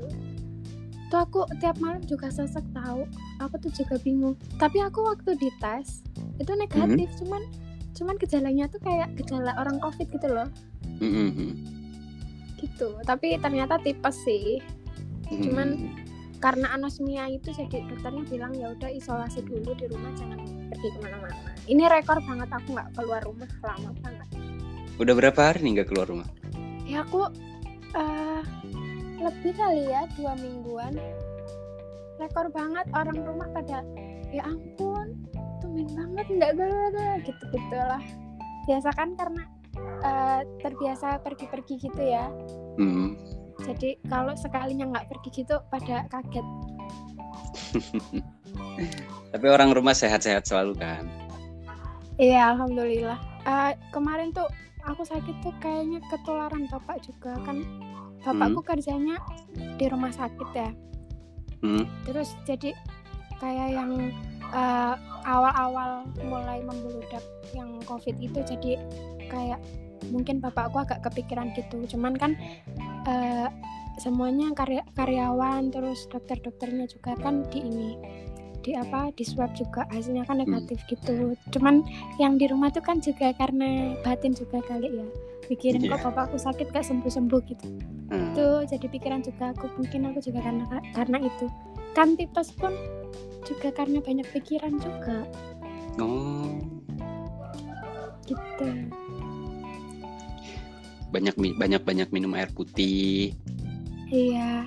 Tuh 1.10 1.20
aku 1.26 1.46
tiap 1.58 1.78
malam 1.82 2.02
juga 2.06 2.30
sesek 2.30 2.66
tahu. 2.74 3.06
Aku 3.42 3.56
tuh 3.62 3.72
juga 3.74 3.98
bingung. 4.02 4.38
Tapi 4.62 4.82
aku 4.82 5.06
waktu 5.06 5.38
dites 5.38 6.06
itu 6.40 6.52
negatif, 6.56 7.10
cuman 7.20 7.42
cuman 8.00 8.16
gejalanya 8.16 8.66
tuh 8.72 8.80
kayak 8.80 9.12
gejala 9.20 9.52
orang 9.60 9.76
covid 9.84 10.08
gitu 10.08 10.28
loh 10.32 10.48
Mm-mm. 11.04 11.52
gitu 12.56 12.96
tapi 13.04 13.36
ternyata 13.40 13.76
tipes 13.84 14.16
sih. 14.24 14.64
Cuman 15.30 15.78
karena 16.40 16.72
anosmia 16.72 17.28
itu 17.28 17.52
jadi 17.52 17.84
dokternya 17.84 18.24
bilang 18.32 18.56
ya 18.56 18.72
udah 18.72 18.88
isolasi 18.88 19.44
dulu 19.44 19.76
di 19.76 19.86
rumah 19.92 20.12
jangan 20.16 20.40
pergi 20.72 20.90
ke 20.96 21.00
mana-mana. 21.04 21.36
Ini 21.68 21.84
rekor 21.92 22.24
banget 22.24 22.50
aku 22.50 22.68
nggak 22.76 22.90
keluar 22.96 23.22
rumah 23.28 23.50
lama 23.64 23.92
banget. 24.00 24.28
Udah 25.00 25.14
berapa 25.16 25.40
hari 25.40 25.60
nih 25.64 25.72
nggak 25.80 25.90
keluar 25.92 26.08
rumah? 26.08 26.28
ya 26.90 27.06
aku 27.06 27.22
eh 27.94 28.42
lebih 29.22 29.54
kali 29.54 29.84
ya 29.86 30.10
dua 30.18 30.34
mingguan. 30.42 30.98
Rekor 32.18 32.52
banget 32.52 32.88
orang 32.92 33.20
rumah 33.24 33.48
pada 33.54 33.86
ya 34.34 34.44
ampun 34.44 35.16
tumin 35.62 35.88
banget 35.94 36.26
nggak 36.34 36.52
keluar 36.58 37.18
gitu 37.22 37.44
gitulah. 37.54 38.04
Biasa 38.66 38.90
kan 38.98 39.14
karena 39.14 39.44
eh, 40.02 40.42
terbiasa 40.64 41.22
pergi-pergi 41.22 41.76
gitu 41.78 42.02
ya. 42.02 42.26
Hmm. 42.80 43.20
Jadi 43.64 43.90
kalau 44.08 44.34
sekalinya 44.36 44.86
nggak 44.90 45.08
pergi 45.12 45.44
gitu 45.44 45.60
pada 45.68 46.08
kaget. 46.08 46.48
Tapi 49.34 49.46
orang 49.46 49.70
rumah 49.76 49.94
sehat-sehat 49.94 50.48
selalu 50.48 50.80
kan? 50.80 51.06
iya 52.20 52.52
alhamdulillah. 52.52 53.20
Eh, 53.48 53.72
kemarin 53.96 54.36
tuh 54.36 54.48
aku 54.84 55.08
sakit 55.08 55.40
tuh 55.40 55.56
kayaknya 55.64 56.04
ketularan 56.12 56.68
bapak 56.68 57.00
juga 57.04 57.40
kan. 57.48 57.64
Bapakku 58.20 58.60
kerjanya 58.68 59.16
di 59.56 59.86
rumah 59.88 60.12
sakit 60.12 60.50
ya. 60.52 60.72
Hmm. 61.60 61.84
terus 62.08 62.40
jadi 62.48 62.72
kayak 63.44 63.70
yang 63.76 63.92
eh, 64.52 64.96
awal-awal 65.28 66.08
mulai 66.24 66.64
membeludak 66.64 67.20
yang 67.52 67.84
covid 67.84 68.16
itu 68.16 68.40
jadi 68.48 68.80
kayak 69.28 69.60
mungkin 70.08 70.40
bapakku 70.40 70.80
agak 70.80 71.04
kepikiran 71.04 71.52
gitu. 71.54 71.84
Cuman 71.96 72.16
kan 72.16 72.40
eh, 73.10 73.48
semuanya 74.00 74.54
karya 74.56 74.86
karyawan 74.96 75.74
terus 75.74 76.08
dokter-dokternya 76.08 76.88
juga 76.88 77.18
kan 77.20 77.44
di 77.52 77.60
ini 77.66 77.90
di 78.60 78.76
apa 78.76 79.12
di 79.16 79.24
swab 79.24 79.56
juga 79.56 79.88
hasilnya 79.88 80.28
kan 80.28 80.44
negatif 80.44 80.84
gitu. 80.92 81.34
Cuman 81.56 81.84
yang 82.20 82.36
di 82.36 82.46
rumah 82.48 82.68
tuh 82.72 82.84
kan 82.84 83.00
juga 83.00 83.32
karena 83.36 83.96
batin 84.04 84.36
juga 84.36 84.60
kali 84.68 85.00
ya 85.00 85.08
pikirin 85.50 85.82
Iya. 85.88 85.98
kok 85.98 86.14
bapakku 86.14 86.38
sakit 86.38 86.70
gak 86.70 86.86
sembuh-sembuh 86.86 87.42
gitu. 87.50 87.68
Hmm. 88.10 88.34
itu 88.34 88.48
jadi 88.74 88.86
pikiran 88.90 89.22
juga 89.22 89.54
aku 89.54 89.70
mungkin 89.78 90.10
aku 90.10 90.20
juga 90.22 90.42
karena 90.42 90.66
karena 90.98 91.18
itu. 91.22 91.46
Kan 91.94 92.18
tipes 92.18 92.50
pun 92.58 92.74
juga 93.46 93.70
karena 93.74 94.02
banyak 94.02 94.28
pikiran 94.34 94.74
juga. 94.78 95.26
Oh, 96.00 96.58
gitu 98.26 98.68
banyak 101.10 101.34
banyak 101.56 101.82
banyak 101.82 102.08
minum 102.10 102.34
air 102.34 102.50
putih. 102.50 103.34
iya 104.08 104.66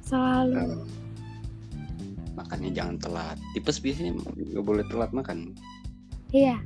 selalu 0.00 0.56
Eh, 0.56 0.72
makannya 2.34 2.70
jangan 2.70 2.96
telat. 2.98 3.36
Tipes 3.52 3.78
biasanya 3.78 4.10
nggak 4.16 4.62
boleh 4.62 4.82
telat 4.86 5.10
makan. 5.10 5.52
iya 6.30 6.58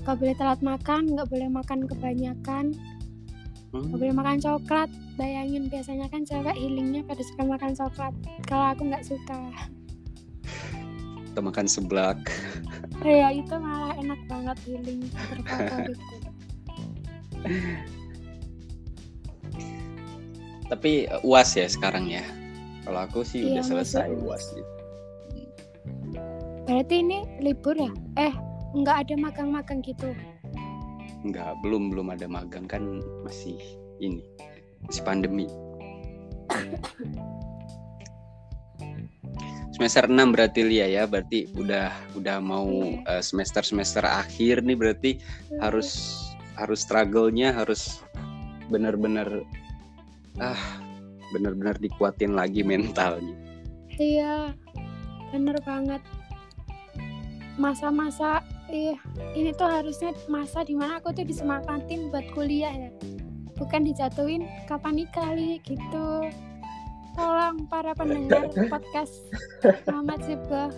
nggak 0.00 0.16
boleh 0.16 0.34
telat 0.34 0.60
makan 0.60 1.02
nggak 1.10 1.28
boleh 1.28 1.48
makan 1.48 1.78
kebanyakan 1.84 2.72
Hmm. 3.70 3.86
nggak 3.86 3.98
boleh 4.02 4.12
makan 4.12 4.36
coklat 4.36 4.88
bayangin 5.14 5.66
biasanya 5.66 6.06
kan 6.06 6.20
cewek 6.24 6.52
healingnya 6.52 7.00
pada 7.06 7.22
suka 7.22 7.42
makan 7.44 7.70
coklat 7.70 8.12
kalau 8.44 8.66
aku 8.68 8.82
nggak 8.84 9.04
suka 9.04 9.36
Atau 11.30 11.40
makan 11.40 11.64
seblak. 11.64 12.18
iya 13.00 13.30
itu 13.30 13.54
malah 13.54 13.94
enak 13.94 14.18
banget 14.26 14.56
healing 14.66 15.00
Tapi 20.70 21.10
eh, 21.10 21.20
uas 21.26 21.52
ya 21.58 21.66
sekarang 21.66 22.06
ya. 22.08 22.22
Kalau 22.86 23.04
aku 23.04 23.20
sih 23.26 23.44
Iya, 23.44 23.60
udah 23.60 23.64
selesai 23.66 24.06
masih 24.08 24.24
uas. 24.24 24.44
Gitu. 24.54 24.70
berarti 26.70 27.02
ini 27.02 27.26
libur 27.42 27.74
ya 27.74 27.90
eh 28.14 28.30
nggak 28.78 28.96
ada 29.02 29.14
magang-magang 29.18 29.82
gitu 29.82 30.14
Enggak, 31.26 31.58
belum 31.66 31.90
belum 31.90 32.14
ada 32.14 32.30
magang 32.30 32.64
kan 32.64 33.02
masih 33.26 33.58
ini 33.98 34.22
masih 34.86 35.02
pandemi. 35.02 35.50
semester 39.74 40.06
6 40.06 40.14
berarti 40.32 40.60
Lia 40.62 40.86
ya 40.86 41.04
berarti 41.10 41.50
udah 41.56 41.90
udah 42.14 42.36
mau 42.38 42.68
uh, 43.02 43.22
semester 43.24 43.64
semester 43.64 44.04
akhir 44.04 44.60
nih 44.62 44.76
berarti 44.76 45.10
harus 45.58 46.20
harus 46.54 46.84
struggle-nya 46.84 47.50
harus 47.56 48.04
benar-benar 48.68 49.42
ah 50.38 50.60
benar-benar 51.34 51.78
dikuatin 51.82 52.38
lagi 52.38 52.62
mentalnya. 52.62 53.34
Iya 53.98 54.54
bener 55.34 55.58
banget. 55.66 56.02
Masa-masa 57.58 58.44
iya 58.70 58.94
ini 59.34 59.50
tuh 59.56 59.66
harusnya 59.66 60.14
masa 60.30 60.62
di 60.62 60.78
mana 60.78 61.02
aku 61.02 61.10
tuh 61.10 61.26
disemangatin 61.26 62.14
buat 62.14 62.26
kuliah 62.36 62.70
ya. 62.70 62.90
Bukan 63.58 63.84
dijatuhin 63.84 64.46
kapan 64.70 65.04
nikah 65.04 65.34
gitu. 65.36 66.08
Tolong 67.18 67.66
para 67.66 67.92
pendengar 67.92 68.48
podcast 68.72 69.12
Muhammad 69.90 70.22
Sibah 70.24 70.70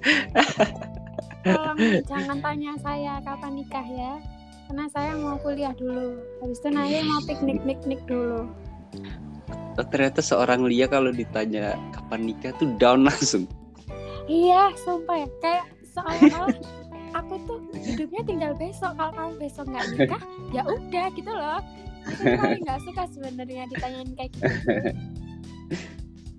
tolong 1.44 1.78
jangan 2.04 2.38
tanya 2.44 2.72
saya 2.80 3.18
kapan 3.24 3.52
nikah 3.56 3.86
ya 3.88 4.12
karena 4.70 4.86
saya 4.94 5.18
mau 5.18 5.34
kuliah 5.42 5.74
dulu. 5.74 6.14
Habis 6.38 6.62
itu 6.62 6.68
nanti 6.70 7.02
mau 7.02 7.18
piknik 7.26 7.58
piknik 7.66 8.00
dulu. 8.06 8.46
Oh, 9.74 9.86
ternyata 9.90 10.22
seorang 10.22 10.62
Lia 10.62 10.86
kalau 10.86 11.10
ditanya 11.10 11.74
kapan 11.90 12.30
nikah 12.30 12.54
tuh 12.54 12.70
down 12.78 13.02
langsung. 13.10 13.50
Iya 14.30 14.70
sumpah 14.78 15.26
ya. 15.26 15.28
Kayak 15.42 15.66
seolah-olah 15.90 16.54
aku 17.18 17.34
tuh 17.50 17.58
hidupnya 17.82 18.22
tinggal 18.22 18.52
besok. 18.54 18.94
Kalau 18.94 19.10
kamu 19.10 19.32
besok 19.42 19.66
nggak 19.74 19.86
nikah 19.90 20.22
ya 20.54 20.62
udah 20.62 21.06
gitu 21.18 21.32
loh. 21.34 21.60
Paling 22.22 22.62
nggak 22.62 22.80
suka 22.86 23.02
sebenarnya 23.10 23.66
ditanyain 23.74 24.10
kayak 24.14 24.30
gitu. 24.38 24.54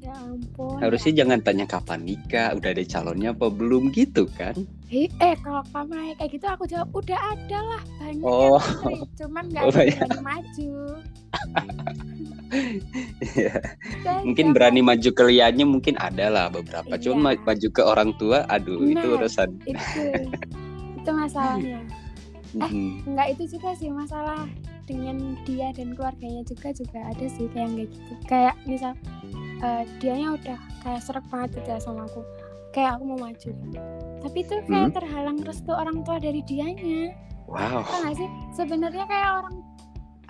Ya 0.07 0.15
ampun. 0.23 0.79
Harusnya 0.79 1.19
jangan 1.19 1.43
tanya 1.43 1.67
kapan 1.67 2.07
nikah, 2.07 2.55
udah 2.55 2.71
ada 2.71 2.83
calonnya 2.87 3.35
apa 3.35 3.51
belum 3.51 3.91
gitu 3.91 4.23
kan? 4.39 4.55
Eh, 4.91 5.07
eh 5.23 5.35
kalau 5.39 5.63
kamu 5.71 6.19
kayak 6.19 6.29
gitu 6.35 6.45
aku 6.51 6.67
jawab 6.67 6.91
udah 6.91 7.15
ada 7.15 7.59
lah 7.63 7.81
banyak 7.95 8.27
oh. 8.27 8.59
yang 8.91 9.07
cuman 9.15 9.43
nggak 9.47 9.63
oh, 9.63 9.71
ya. 9.71 10.03
berani 10.03 10.19
maju. 10.19 10.71
ya. 13.39 13.53
Mungkin 14.27 14.51
berani 14.51 14.81
maju 14.83 15.09
ke 15.15 15.23
liannya 15.23 15.63
mungkin 15.63 15.95
ada 15.95 16.27
lah 16.27 16.45
beberapa, 16.51 16.91
iya. 16.91 17.03
cuma 17.07 17.39
maju 17.39 17.67
ke 17.71 17.81
orang 17.87 18.11
tua, 18.19 18.43
aduh 18.51 18.83
nah, 18.83 18.99
itu 18.99 19.07
urusan. 19.15 19.49
Itu, 19.63 20.03
itu 20.99 21.09
masalahnya. 21.15 21.79
eh, 22.59 22.71
enggak 23.07 23.27
itu 23.39 23.43
juga 23.55 23.71
sih 23.79 23.87
masalah 23.87 24.43
dengan 24.83 25.39
dia 25.47 25.71
dan 25.71 25.95
keluarganya 25.95 26.43
juga 26.43 26.75
juga 26.75 26.99
ada 27.07 27.25
sih 27.31 27.47
kayak 27.55 27.79
kayak 27.79 27.87
gitu. 27.95 28.13
Kayak 28.27 28.55
misal 28.67 28.91
uh, 29.63 29.87
dianya 30.03 30.35
udah 30.35 30.59
kayak 30.83 30.99
serak 30.99 31.23
banget 31.31 31.63
gitu 31.63 31.69
ya 31.71 31.79
sama 31.79 32.03
aku 32.11 32.19
kayak 32.71 32.99
aku 32.99 33.03
mau 33.07 33.19
maju. 33.19 33.49
Tapi 34.21 34.37
itu 34.43 34.55
kayak 34.67 34.87
hmm? 34.91 34.95
terhalang 34.95 35.39
restu 35.43 35.71
orang 35.71 36.03
tua 36.07 36.17
dari 36.17 36.41
dianya. 36.45 37.15
Wow. 37.47 37.83
Nggak 37.83 38.15
sih? 38.15 38.29
Sebenarnya 38.55 39.05
kayak 39.07 39.29
orang 39.43 39.55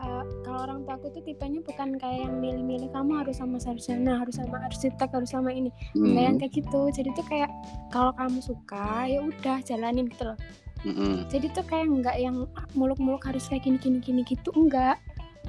uh, 0.01 0.23
kalau 0.41 0.59
orang 0.65 0.79
tua 0.85 0.95
aku 0.97 1.07
tuh 1.13 1.23
tipenya 1.25 1.61
bukan 1.61 1.97
kayak 2.01 2.25
yang 2.25 2.41
milih-milih 2.41 2.89
kamu 2.89 3.21
harus 3.21 3.37
sama 3.37 3.61
sarjana 3.61 4.21
harus 4.21 4.41
sama 4.41 4.57
arsitek 4.65 5.09
harus 5.11 5.29
sama 5.29 5.53
ini. 5.53 5.69
Hmm. 5.93 6.11
enggak 6.11 6.23
yang 6.23 6.37
kayak 6.41 6.53
gitu. 6.57 6.81
Jadi 6.89 7.09
tuh 7.13 7.25
kayak 7.29 7.49
kalau 7.93 8.11
kamu 8.17 8.39
suka 8.41 9.05
ya 9.05 9.19
udah 9.21 9.57
jalanin 9.61 10.09
gitu 10.09 10.33
loh. 10.33 10.39
Mm-hmm. 10.81 11.29
jadi 11.29 11.45
tuh 11.53 11.61
kayak 11.69 11.93
enggak 11.93 12.17
yang 12.17 12.49
muluk-muluk 12.73 13.21
harus 13.21 13.45
kayak 13.45 13.69
gini 13.69 13.77
gini 13.77 13.97
gini 14.01 14.21
gitu 14.25 14.49
enggak 14.57 14.97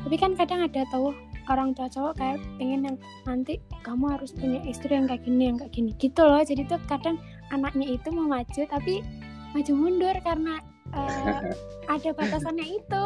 tapi 0.05 0.17
kan 0.21 0.37
kadang 0.37 0.61
ada 0.61 0.85
tahu 0.93 1.17
orang 1.51 1.75
tua 1.75 1.91
cowok 1.91 2.15
kayak 2.19 2.39
pengen 2.61 2.81
yang 2.87 2.97
nanti 3.27 3.59
kamu 3.83 4.15
harus 4.15 4.31
punya 4.35 4.61
istri 4.69 4.95
yang 4.95 5.07
kayak 5.11 5.23
gini 5.27 5.43
yang 5.51 5.57
kayak 5.59 5.73
gini. 5.75 5.91
Gitu 5.99 6.23
loh. 6.23 6.43
Jadi 6.43 6.63
tuh 6.69 6.81
kadang 6.87 7.17
anaknya 7.51 7.99
itu 7.99 8.09
mau 8.15 8.27
maju 8.27 8.63
tapi 8.69 9.03
maju 9.53 9.73
mundur 9.77 10.17
karena 10.25 10.63
uh, 10.97 11.41
ada 11.89 12.11
batasannya 12.15 12.67
itu. 12.79 13.05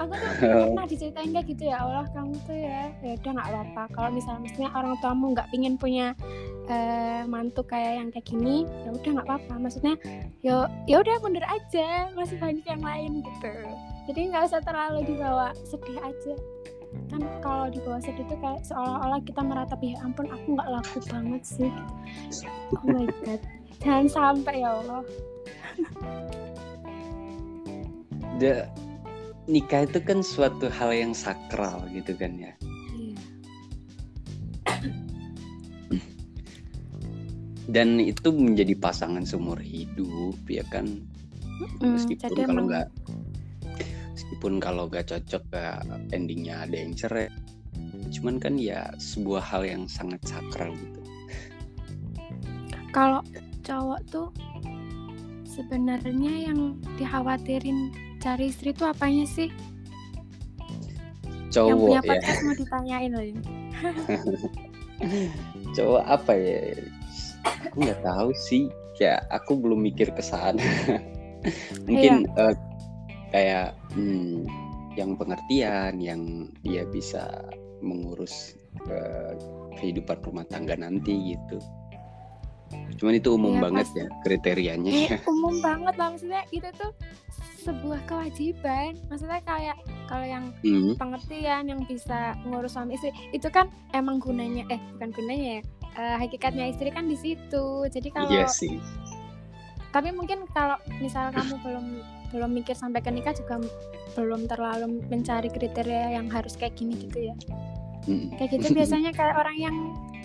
Aku 0.00 0.12
tuh 0.12 0.30
pernah 0.40 0.86
diceritain 0.88 1.30
kayak 1.30 1.46
gitu 1.54 1.70
ya 1.70 1.82
Allah 1.82 2.06
kamu 2.10 2.34
tuh 2.46 2.56
ya 2.56 2.90
ya 3.02 3.12
udah 3.20 3.30
nggak 3.36 3.48
apa-apa. 3.50 3.82
Kalau 3.94 4.10
misalnya 4.10 4.40
misalnya 4.42 4.70
orang 4.74 4.94
tuamu 4.98 5.26
nggak 5.34 5.48
pingin 5.54 5.74
punya 5.78 6.16
uh, 6.70 7.22
mantu 7.28 7.62
kayak 7.66 8.02
yang 8.02 8.08
kayak 8.10 8.26
gini 8.26 8.66
ya 8.86 8.90
udah 8.90 9.10
nggak 9.20 9.26
apa-apa. 9.28 9.54
Maksudnya 9.60 9.94
yo 10.42 10.66
ya 10.90 11.02
udah 11.02 11.16
mundur 11.22 11.44
aja. 11.46 12.10
Masih 12.14 12.36
banyak 12.40 12.64
yang 12.66 12.82
lain 12.82 13.22
gitu. 13.22 13.52
Jadi 14.04 14.20
nggak 14.34 14.52
usah 14.52 14.60
terlalu 14.60 15.00
dibawa 15.14 15.56
sedih 15.64 15.96
aja 16.04 16.34
kan 17.10 17.22
kalau 17.44 17.66
di 17.70 17.78
bawah 17.82 18.00
sedih 18.02 18.26
itu 18.26 18.36
kayak 18.40 18.64
seolah-olah 18.66 19.20
kita 19.22 19.40
meratapi 19.44 19.94
ya 19.94 19.98
ampun 20.02 20.26
aku 20.30 20.46
nggak 20.58 20.68
laku 20.70 20.98
banget 21.10 21.42
sih 21.44 21.70
gitu. 21.70 21.92
oh 22.78 22.86
my 22.88 23.06
god. 23.22 23.40
Jangan 23.84 24.06
sampai 24.08 24.64
ya 24.64 24.70
Allah. 24.80 25.02
The, 28.40 28.66
nikah 29.46 29.86
itu 29.86 30.02
kan 30.02 30.18
suatu 30.26 30.66
hal 30.66 30.90
yang 30.90 31.14
sakral 31.14 31.86
gitu 31.94 32.18
kan 32.18 32.34
ya? 32.34 32.52
Iya. 32.98 33.18
dan 37.74 37.96
itu 37.98 38.28
menjadi 38.30 38.76
pasangan 38.76 39.24
seumur 39.24 39.58
hidup 39.58 40.36
ya 40.50 40.62
kan? 40.68 40.86
Meskipun 41.80 42.34
mm, 42.34 42.46
kalau 42.46 42.62
nggak 42.68 42.86
meskipun 44.24 44.56
kalau 44.56 44.88
gak 44.88 45.12
cocok 45.12 45.42
gak 45.52 45.84
endingnya 46.16 46.64
ada 46.64 46.76
yang 46.80 46.96
cerai. 46.96 47.28
Cuman 48.10 48.40
kan 48.40 48.56
ya 48.56 48.88
sebuah 48.96 49.44
hal 49.44 49.62
yang 49.68 49.82
sangat 49.84 50.24
sakral 50.24 50.72
gitu. 50.72 51.00
Kalau 52.94 53.20
cowok 53.66 54.00
tuh 54.08 54.28
sebenarnya 55.44 56.50
yang 56.50 56.80
dikhawatirin 56.96 57.92
cari 58.18 58.48
istri 58.48 58.72
tuh 58.72 58.90
apanya 58.90 59.28
sih? 59.28 59.52
Cowok 61.52 61.68
yang 61.68 61.78
punya 61.78 62.00
podcast 62.02 62.38
ya. 62.40 62.44
mau 62.46 62.54
ditanyain 62.62 63.10
loh 63.12 63.24
cowok 65.74 66.04
apa 66.06 66.32
ya? 66.38 66.58
Aku 67.44 67.76
nggak 67.82 68.00
tahu 68.00 68.30
sih. 68.36 68.70
Ya 69.02 69.20
aku 69.28 69.58
belum 69.58 69.82
mikir 69.82 70.14
ke 70.14 70.22
sana. 70.22 70.62
Mungkin 71.86 72.24
iya. 72.24 72.40
uh, 72.40 72.54
kayak 73.34 73.68
hmm, 73.94 74.46
yang 74.94 75.18
pengertian 75.18 75.98
yang 75.98 76.50
dia 76.62 76.86
bisa 76.86 77.26
mengurus 77.82 78.54
ke 78.86 78.98
kehidupan 79.78 80.18
rumah 80.22 80.46
tangga 80.46 80.74
nanti 80.78 81.34
gitu 81.34 81.58
cuman 82.98 83.14
itu 83.18 83.28
umum 83.34 83.58
ya, 83.58 83.62
banget 83.70 83.86
pasti. 83.86 84.00
ya 84.00 84.06
kriterianya 84.26 84.92
ya, 85.10 85.16
umum 85.30 85.54
banget 85.62 85.94
lah 85.94 86.08
maksudnya 86.10 86.42
itu 86.50 86.68
tuh 86.74 86.90
sebuah 87.64 88.00
kewajiban 88.06 88.98
maksudnya 89.08 89.40
kayak 89.46 89.76
kalau 90.10 90.26
yang 90.26 90.44
hmm. 90.60 90.94
pengertian 91.00 91.64
yang 91.70 91.80
bisa 91.86 92.36
ngurus 92.44 92.76
suami 92.76 92.98
istri 92.98 93.10
itu 93.32 93.48
kan 93.48 93.70
emang 93.96 94.20
gunanya 94.20 94.68
eh 94.68 94.80
bukan 94.96 95.10
gunanya 95.16 95.46
ya 95.58 95.60
uh, 95.96 96.16
hakikatnya 96.20 96.70
istri 96.70 96.90
kan 96.92 97.08
di 97.08 97.16
situ 97.16 97.88
jadi 97.88 98.08
kalau 98.12 98.28
iya 98.30 98.46
sih. 98.50 98.78
tapi 99.94 100.10
mungkin 100.10 100.44
kalau 100.52 100.76
misal 101.00 101.30
kamu 101.30 101.56
belum 101.62 101.86
belum 102.34 102.50
mikir 102.50 102.74
sampai 102.74 102.98
ke 102.98 103.14
nikah 103.14 103.30
juga 103.30 103.62
belum 104.18 104.50
terlalu 104.50 105.06
mencari 105.06 105.46
kriteria 105.46 106.18
yang 106.18 106.26
harus 106.26 106.58
kayak 106.58 106.74
gini 106.74 106.98
gitu 106.98 107.30
ya. 107.30 107.36
Mm. 108.04 108.36
kayak 108.36 108.60
gitu 108.60 108.76
biasanya 108.76 109.16
kayak 109.16 109.32
orang 109.32 109.56
yang 109.56 109.76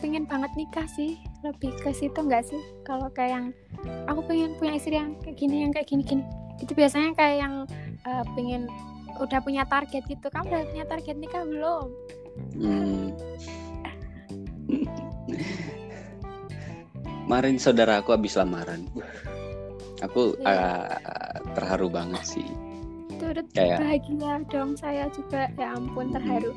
pengen 0.04 0.28
banget 0.28 0.52
nikah 0.60 0.84
sih 0.92 1.16
lebih 1.48 1.72
ke 1.80 1.94
situ 1.94 2.18
nggak 2.18 2.44
sih? 2.44 2.60
Kalau 2.84 3.08
kayak 3.14 3.32
yang 3.40 3.46
aku 4.10 4.26
pengen 4.28 4.58
punya 4.60 4.76
istri 4.76 5.00
yang 5.00 5.16
kayak 5.24 5.38
gini 5.38 5.64
yang 5.64 5.72
kayak 5.72 5.88
gini 5.88 6.04
gini. 6.04 6.24
Itu 6.60 6.76
biasanya 6.76 7.16
kayak 7.16 7.38
yang 7.40 7.54
uh, 8.04 8.24
pengen 8.36 8.68
udah 9.22 9.40
punya 9.40 9.64
target 9.70 10.04
gitu. 10.12 10.28
Kamu 10.28 10.50
udah 10.50 10.68
punya 10.74 10.86
target 10.90 11.16
nikah 11.16 11.46
belum? 11.46 11.88
Mm. 12.40 13.12
kemarin 17.30 17.62
saudara 17.62 18.02
aku 18.02 18.10
habis 18.10 18.34
lamaran 18.34 18.90
aku 20.04 20.36
yeah. 20.42 20.88
uh, 21.00 21.36
terharu 21.56 21.88
banget 21.92 22.24
sih. 22.26 22.48
Turut 23.20 23.48
kayak 23.52 23.80
bahagia 23.84 24.34
dong 24.48 24.80
saya 24.80 25.12
juga. 25.12 25.52
Ya 25.60 25.76
ampun 25.76 26.16
terharu. 26.16 26.56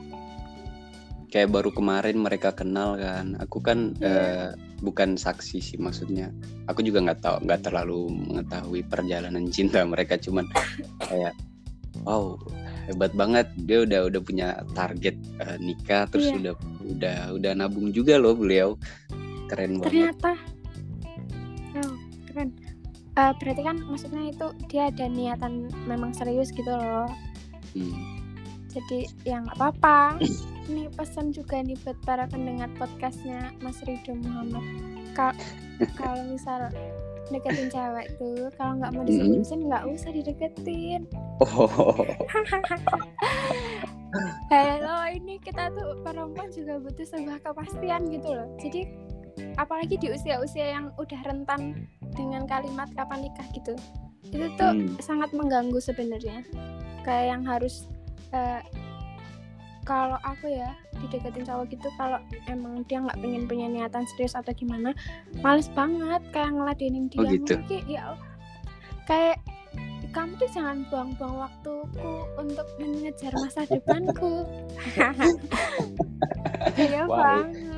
Kayak 1.33 1.49
baru 1.49 1.71
kemarin 1.73 2.17
mereka 2.21 2.53
kenal 2.53 3.01
kan. 3.01 3.35
Aku 3.43 3.59
kan 3.59 3.97
yeah. 3.99 4.53
uh, 4.55 4.81
bukan 4.85 5.19
saksi 5.19 5.59
sih 5.59 5.79
maksudnya. 5.81 6.31
Aku 6.71 6.85
juga 6.87 7.03
nggak 7.03 7.21
tahu 7.23 7.37
nggak 7.47 7.61
terlalu 7.67 8.13
mengetahui 8.31 8.81
perjalanan 8.87 9.51
cinta 9.55 9.83
mereka. 9.83 10.15
Cuman 10.21 10.47
kayak 11.03 11.35
wow 12.07 12.39
hebat 12.87 13.11
banget. 13.19 13.51
Dia 13.67 13.83
udah 13.83 14.01
udah 14.07 14.21
punya 14.23 14.49
target 14.77 15.19
uh, 15.43 15.59
nikah 15.59 16.07
terus 16.07 16.31
yeah. 16.31 16.39
udah 16.39 16.55
udah 16.87 17.19
udah 17.35 17.53
nabung 17.59 17.91
juga 17.91 18.23
loh 18.23 18.39
beliau. 18.39 18.79
Keren 19.51 19.83
banget. 19.83 20.15
Ternyata 20.15 20.33
uh, 23.17 23.33
berarti 23.37 23.63
kan 23.65 23.77
maksudnya 23.89 24.33
itu 24.33 24.47
dia 24.69 24.89
ada 24.89 25.07
niatan 25.09 25.69
memang 25.85 26.13
serius 26.15 26.53
gitu 26.53 26.71
loh 26.71 27.09
hmm. 27.77 27.95
jadi 28.73 29.09
yang 29.25 29.45
apa 29.53 29.73
apa 29.75 29.99
nih 30.71 30.87
pesan 30.95 31.35
juga 31.35 31.59
nih 31.59 31.75
buat 31.83 31.99
para 32.07 32.31
pendengar 32.31 32.71
podcastnya 32.79 33.51
Mas 33.59 33.83
Ridho 33.83 34.15
Muhammad. 34.15 34.63
Ka- 35.17 35.35
kalau 35.99 36.23
misal 36.31 36.71
deketin 37.33 37.73
cewek 37.73 38.13
tuh, 38.21 38.53
kalau 38.61 38.77
nggak 38.79 38.93
mau 38.95 39.03
diseriusin 39.03 39.67
nggak 39.67 39.89
usah 39.89 40.11
dideketin. 40.13 41.09
Oh, 41.43 41.67
Hello, 44.53 45.09
ini 45.09 45.41
kita 45.41 45.73
tuh 45.73 45.97
perempuan 46.05 46.53
juga 46.53 46.77
butuh 46.77 47.07
sebuah 47.09 47.41
kepastian 47.41 48.13
gitu 48.13 48.29
loh. 48.29 48.45
Jadi 48.61 48.85
apalagi 49.57 49.97
di 49.97 50.13
usia-usia 50.13 50.77
yang 50.77 50.93
udah 51.01 51.21
rentan 51.25 51.89
dengan 52.13 52.45
kalimat 52.45 52.89
kapan 52.93 53.25
nikah 53.25 53.47
gitu, 53.51 53.75
itu 54.25 54.47
tuh 54.55 54.71
Hmm. 54.71 54.97
sangat 54.99 55.31
mengganggu 55.33 55.79
sebenarnya. 55.79 56.45
Kayak 57.03 57.27
yang 57.31 57.43
harus 57.43 57.85
eh, 58.31 58.63
kalau 59.83 60.15
aku 60.23 60.47
ya 60.49 60.73
dideketin 60.97 61.43
cowok 61.43 61.67
gitu 61.69 61.91
kalau 61.97 62.17
emang 62.47 62.87
dia 62.87 63.03
nggak 63.03 63.19
pengen 63.19 63.45
punya 63.45 63.67
niatan 63.67 64.07
serius 64.07 64.33
atau 64.33 64.55
gimana 64.55 64.95
males 65.43 65.67
banget 65.69 66.23
kayak 66.31 66.55
ngeladenin 66.55 67.11
dia 67.11 67.19
Oh, 67.19 67.27
gitu. 67.27 67.59
Mungkin, 67.59 67.83
ya 67.91 68.15
kayak 69.05 69.43
kamu 70.15 70.39
tuh 70.39 70.49
jangan 70.55 70.87
buang-buang 70.87 71.35
waktuku 71.41 72.11
untuk 72.39 72.67
mengejar 72.79 73.35
masa 73.35 73.67
depanku 73.75 74.47
iya 76.79 77.03
Wow. 77.05 77.19
banget 77.19 77.72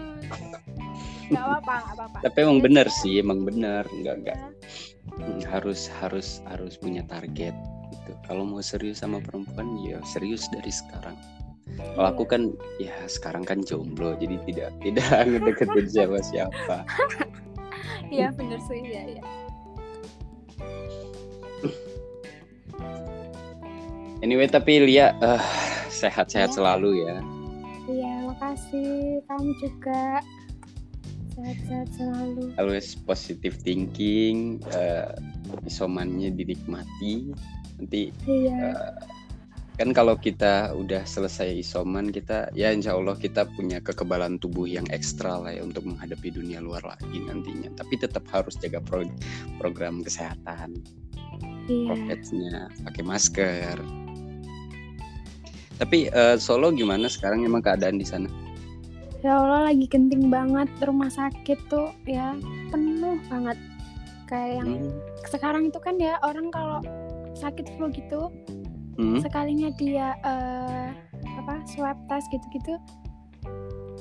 nggak 1.26 1.40
apa-apa 1.40 1.74
nggak 1.74 1.94
apa-apa 1.96 2.16
tapi 2.20 2.36
emang 2.40 2.58
Ya 2.58 2.62
bener 2.62 2.86
sudah. 2.86 3.00
sih, 3.00 3.14
emang 3.18 3.38
bener. 3.42 3.84
Enggak 3.90 4.14
enggak. 4.18 4.38
Ya. 4.38 4.48
Hmm, 5.14 5.40
harus 5.46 5.80
harus 5.94 6.28
harus 6.44 6.74
punya 6.74 7.04
target 7.04 7.54
gitu. 7.90 8.12
Kalau 8.24 8.42
mau 8.42 8.60
serius 8.60 9.00
sama 9.00 9.20
perempuan 9.20 9.76
ya 9.80 10.00
serius 10.04 10.48
dari 10.48 10.68
sekarang. 10.68 11.16
Kalau 11.74 12.06
aku 12.06 12.22
Iya. 12.22 12.30
kan 12.30 12.42
ya 12.78 12.96
sekarang 13.06 13.42
kan 13.42 13.58
jomblo 13.60 14.14
jadi 14.14 14.36
tidak 14.44 14.70
tidak 14.84 15.08
ngedeketin 15.24 15.86
siapa 15.86 16.18
siapa. 16.20 16.76
iya 18.08 18.28
bener 18.30 18.60
sih 18.62 18.80
ya 18.80 19.02
ya 19.10 19.24
Anyway 24.20 24.48
tapi 24.48 24.80
Lia 24.80 25.12
eh, 25.14 25.42
sehat-sehat 25.90 26.50
Ya. 26.50 26.54
selalu 26.54 26.90
ya. 27.02 27.16
iya 27.84 28.12
makasih 28.24 29.20
kamu 29.28 29.50
juga 29.60 30.24
sehat-sehat 31.34 31.88
selalu. 31.98 32.42
Always 32.56 32.94
positive 32.94 33.58
thinking. 33.60 34.62
eh, 34.72 35.10
isomannya 35.66 36.34
dinikmati. 36.34 37.30
Nanti 37.78 38.14
iya. 38.26 38.94
kan 39.74 39.90
kalau 39.90 40.14
kita 40.14 40.70
udah 40.78 41.02
selesai 41.02 41.58
isoman 41.58 42.14
kita 42.14 42.46
ya 42.54 42.70
insya 42.70 42.94
Allah 42.94 43.18
kita 43.18 43.42
punya 43.58 43.82
kekebalan 43.82 44.38
tubuh 44.38 44.70
yang 44.70 44.86
ekstra 44.94 45.42
lah 45.42 45.50
ya 45.50 45.66
untuk 45.66 45.82
menghadapi 45.82 46.30
dunia 46.30 46.62
luar 46.62 46.82
lagi 46.86 47.18
nantinya. 47.22 47.74
Tapi 47.74 47.94
tetap 47.98 48.22
harus 48.30 48.54
jaga 48.58 48.78
pro- 48.78 49.10
program 49.58 50.02
kesehatan. 50.06 50.78
Iya. 51.66 51.86
Prokesnya 51.90 52.70
pakai 52.86 53.02
masker. 53.02 53.76
Tapi 55.74 55.98
eh, 56.06 56.36
Solo 56.38 56.70
gimana 56.70 57.10
sekarang? 57.10 57.42
Emang 57.42 57.62
keadaan 57.62 57.98
di 57.98 58.06
sana 58.06 58.30
Ya 59.24 59.40
Allah 59.40 59.72
lagi 59.72 59.88
genting 59.88 60.28
banget 60.28 60.68
rumah 60.84 61.08
sakit 61.08 61.56
tuh 61.66 61.96
ya 62.04 62.36
penuh 62.68 63.16
banget. 63.26 63.56
Kayak 64.28 64.50
yang 64.60 64.68
Hmm, 64.84 64.92
sekarang 65.28 65.62
itu 65.68 65.78
kan 65.80 65.96
ya 65.96 66.20
orang 66.20 66.48
kalau 66.48 66.80
sakit 67.34 67.66
flu 67.74 67.88
gitu 67.88 68.28
hmm, 68.94 69.18
sekalinya 69.20 69.72
dia 69.74 70.12
eh, 70.22 70.88
apa 71.34 71.64
swab 71.66 71.96
test 72.06 72.28
gitu-gitu 72.30 72.76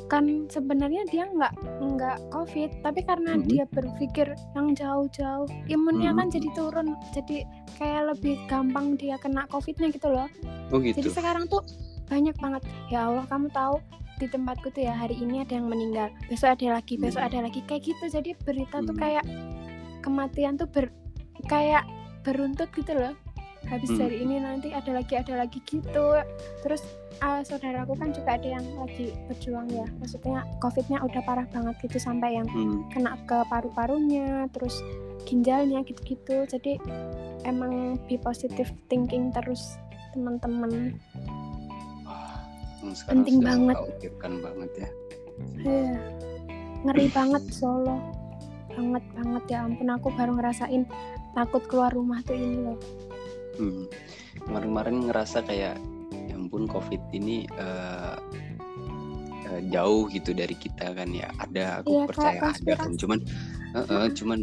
kan 0.05 0.45
sebenarnya 0.45 1.01
dia 1.09 1.25
nggak 1.25 1.53
nggak 1.81 2.17
covid 2.29 2.69
tapi 2.85 3.01
karena 3.01 3.33
Mhm. 3.33 3.43
dia 3.49 3.65
berpikir 3.65 4.27
yang 4.53 4.75
jauh-jauh 4.77 5.49
imunnya 5.65 6.13
Mhm. 6.13 6.17
kan 6.19 6.27
jadi 6.29 6.49
turun 6.53 6.87
jadi 7.09 7.37
kayak 7.79 8.13
lebih 8.13 8.37
gampang 8.45 8.93
dia 8.93 9.17
kena 9.17 9.47
covidnya 9.49 9.89
gitu 9.89 10.07
loh. 10.07 10.27
Oh 10.69 10.77
gitu. 10.77 11.01
Jadi 11.01 11.09
sekarang 11.09 11.47
tuh 11.47 11.63
banyak 12.05 12.35
banget. 12.37 12.61
Ya 12.93 13.09
Allah 13.09 13.25
kamu 13.25 13.49
tahu 13.49 13.81
di 14.21 14.27
tempatku 14.29 14.69
tuh 14.69 14.85
ya 14.85 14.93
hari 14.93 15.17
ini 15.17 15.41
ada 15.41 15.57
yang 15.57 15.67
meninggal 15.67 16.07
besok 16.29 16.55
ada 16.59 16.77
lagi 16.79 16.95
besok 16.95 17.21
Hmm. 17.25 17.29
ada 17.33 17.39
lagi 17.49 17.59
kayak 17.65 17.83
gitu. 17.87 18.03
Jadi 18.09 18.29
berita 18.45 18.79
tuh 18.81 18.93
Hmm. 18.93 19.01
kayak 19.01 19.25
kematian 20.01 20.53
tuh 20.55 20.69
ber 20.69 20.91
kayak 21.49 21.83
beruntut 22.21 22.69
gitu 22.77 22.93
loh. 22.93 23.13
Habis 23.63 23.95
Hmm. 23.95 23.99
dari 24.05 24.17
ini 24.21 24.43
nanti 24.43 24.75
ada 24.75 24.91
lagi 24.91 25.15
ada 25.15 25.33
lagi 25.39 25.59
gitu. 25.63 26.19
Terus 26.61 26.83
ah, 27.23 27.39
saudaraku 27.41 27.95
kan 27.95 28.11
juga 28.11 28.35
ada 28.35 28.47
yang 28.59 28.65
lagi 28.75 29.15
berjuang 29.31 29.67
ya. 29.71 29.87
Maksudnya 30.01 30.43
covidnya 30.59 30.99
udah 30.99 31.21
parah 31.23 31.47
banget 31.47 31.75
gitu 31.87 31.97
sampai 31.97 32.35
yang 32.35 32.47
Hmm, 32.51 32.83
kena 32.91 33.15
ke 33.23 33.37
paru-parunya 33.47 34.51
terus 34.51 34.83
ginjalnya 35.23 35.81
gitu-gitu. 35.87 36.43
Jadi 36.47 36.77
emang 37.47 37.95
be 38.07 38.19
positive 38.19 38.71
thinking 38.91 39.31
terus 39.31 39.79
teman-teman 40.13 40.99
sekarang 42.91 43.23
Penting 43.23 43.37
banget. 43.39 43.75
mengkhawatirkan 43.79 44.33
banget 44.41 44.71
ya 44.75 44.89
Iya. 45.57 45.95
ngeri 46.83 47.07
banget 47.09 47.43
Solo 47.49 47.95
banget 48.69 49.03
banget 49.13 49.43
ya 49.47 49.59
ampun 49.63 49.87
aku 49.87 50.07
baru 50.11 50.31
ngerasain 50.33 50.83
takut 51.31 51.63
keluar 51.65 51.89
rumah 51.89 52.19
tuh 52.21 52.35
ini 52.35 52.59
loh 52.59 52.79
Hmm. 53.53 53.85
Kemarin-kemarin 54.43 55.07
ngerasa 55.07 55.45
kayak 55.45 55.77
ya 56.09 56.33
ampun 56.33 56.65
covid 56.65 56.97
ini 57.13 57.45
eh, 57.53 58.17
jauh 59.69 60.09
gitu 60.09 60.33
dari 60.33 60.55
kita 60.55 60.89
kan 60.89 61.13
ya. 61.13 61.29
Ada 61.37 61.79
aku 61.79 61.93
Iya, 61.93 62.05
percaya 62.09 62.39
ada 62.41 62.73
kan. 62.73 62.97
Cuman 62.97 63.19
eh, 63.73 63.85
eh, 63.85 64.07
cuman 64.11 64.39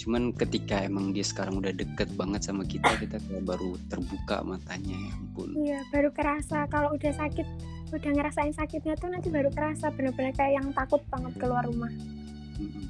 cuman 0.00 0.32
ketika 0.32 0.80
emang 0.80 1.12
dia 1.12 1.20
sekarang 1.20 1.60
udah 1.60 1.76
deket 1.76 2.08
banget 2.16 2.40
sama 2.48 2.64
kita 2.64 2.88
kita 2.96 3.20
kayak 3.20 3.44
baru 3.44 3.76
terbuka 3.92 4.40
matanya 4.40 4.96
ya 4.96 5.12
ampun. 5.20 5.48
iya 5.60 5.78
baru 5.92 6.08
kerasa 6.08 6.64
kalau 6.72 6.96
udah 6.96 7.12
sakit 7.12 7.44
udah 7.92 8.10
ngerasain 8.16 8.56
sakitnya 8.56 8.96
tuh 8.96 9.12
nanti 9.12 9.28
baru 9.28 9.52
kerasa 9.52 9.92
bener-bener 9.92 10.32
kayak 10.32 10.56
yang 10.56 10.72
takut 10.72 11.04
banget 11.12 11.36
keluar 11.36 11.68
rumah 11.68 11.92
Mm-mm. 12.56 12.88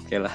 Oke 0.00 0.16
lah. 0.16 0.34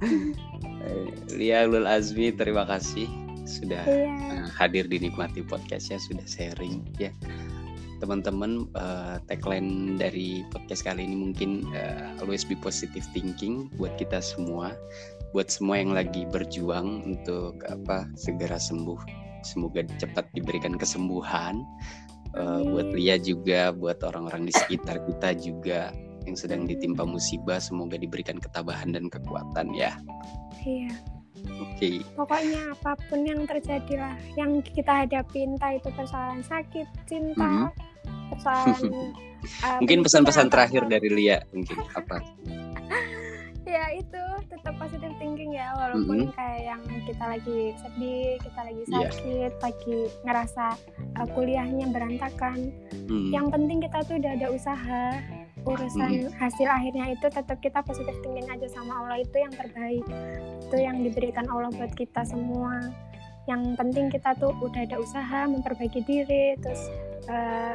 Eh, 0.00 1.12
Lia 1.38 1.68
Ulul 1.68 1.84
Azmi 1.84 2.32
terima 2.32 2.64
kasih 2.64 3.06
sudah 3.46 3.84
iya 3.86 4.42
uh, 4.42 4.46
hadir 4.50 4.90
dinikmati 4.90 5.44
podcastnya 5.46 6.02
sudah 6.02 6.26
sharing 6.26 6.82
ya 6.98 7.14
teman-teman 7.98 8.68
uh, 8.76 9.16
tagline 9.28 9.96
dari 9.96 10.44
podcast 10.52 10.84
kali 10.84 11.04
ini 11.04 11.16
mungkin 11.16 11.64
uh, 11.72 12.16
always 12.20 12.44
be 12.44 12.56
positive 12.58 13.04
thinking 13.16 13.72
buat 13.80 13.94
kita 13.96 14.20
semua 14.20 14.76
buat 15.34 15.52
semua 15.52 15.80
yang 15.80 15.92
lagi 15.92 16.24
berjuang 16.28 17.04
untuk 17.04 17.60
apa 17.68 18.08
segera 18.16 18.56
sembuh. 18.56 18.98
Semoga 19.44 19.86
cepat 20.00 20.26
diberikan 20.34 20.74
kesembuhan 20.74 21.62
Uh, 22.36 22.60
buat 22.68 22.92
Lia 22.92 23.16
juga 23.16 23.72
buat 23.72 24.04
orang-orang 24.04 24.44
di 24.44 24.52
sekitar 24.52 25.00
kita 25.08 25.32
juga 25.40 25.88
yang 26.28 26.36
sedang 26.36 26.68
ditimpa 26.68 27.08
musibah 27.08 27.56
semoga 27.56 27.96
diberikan 27.96 28.36
ketabahan 28.36 28.92
dan 28.92 29.08
kekuatan 29.08 29.72
ya. 29.72 29.96
Iya. 30.60 30.92
Oke. 31.62 32.04
Pokoknya 32.12 32.76
apa 32.76 32.92
pun 33.08 33.24
yang 33.24 33.48
terjadi 33.48 33.94
lah 33.96 34.16
yang 34.34 34.60
kita 34.60 35.06
hadapi 35.06 35.48
entah 35.48 35.80
itu 35.80 35.88
persoalan 35.96 36.44
sakit 36.44 36.84
cinta 37.08 37.72
persoalan 38.30 38.82
uh, 39.62 39.76
mungkin 39.80 40.00
pesan-pesan 40.02 40.46
terakhir 40.48 40.82
apa. 40.84 40.90
dari 40.96 41.08
Lia 41.10 41.38
mungkin 41.50 41.76
apa 41.94 42.16
ya 43.66 43.90
itu 43.92 44.22
tetap 44.46 44.78
positive 44.78 45.10
thinking 45.18 45.58
ya 45.58 45.74
walaupun 45.74 46.30
kayak 46.32 46.70
yang 46.70 46.82
kita 47.02 47.24
lagi 47.26 47.74
sedih 47.76 48.38
kita 48.38 48.60
lagi 48.62 48.82
Iya. 48.86 49.10
sakit 49.10 49.52
lagi 49.58 49.98
ngerasa 50.22 50.66
uh, 51.18 51.28
kuliahnya 51.34 51.86
berantakan 51.90 52.70
Hmm. 53.06 53.30
yang 53.30 53.46
penting 53.54 53.78
kita 53.78 54.02
tuh 54.02 54.18
udah 54.18 54.32
ada 54.34 54.48
usaha 54.50 55.02
urusan 55.62 56.26
hasil 56.34 56.66
akhirnya 56.66 57.14
itu 57.14 57.26
tetap 57.26 57.58
kita 57.58 57.78
positive 57.82 58.18
thinking 58.18 58.46
aja 58.46 58.66
sama 58.66 59.02
Allah 59.02 59.22
itu 59.22 59.34
yang 59.34 59.50
terbaik 59.50 60.02
itu 60.62 60.76
yang 60.78 61.02
diberikan 61.02 61.46
Allah 61.46 61.70
buat 61.70 61.94
kita 61.94 62.22
semua 62.22 62.82
yang 63.46 63.78
penting 63.78 64.10
kita 64.10 64.34
tuh 64.38 64.50
udah 64.58 64.82
ada 64.82 64.98
usaha 64.98 65.46
memperbaiki 65.46 66.02
diri 66.02 66.58
terus 66.58 66.82
eh, 67.26 67.74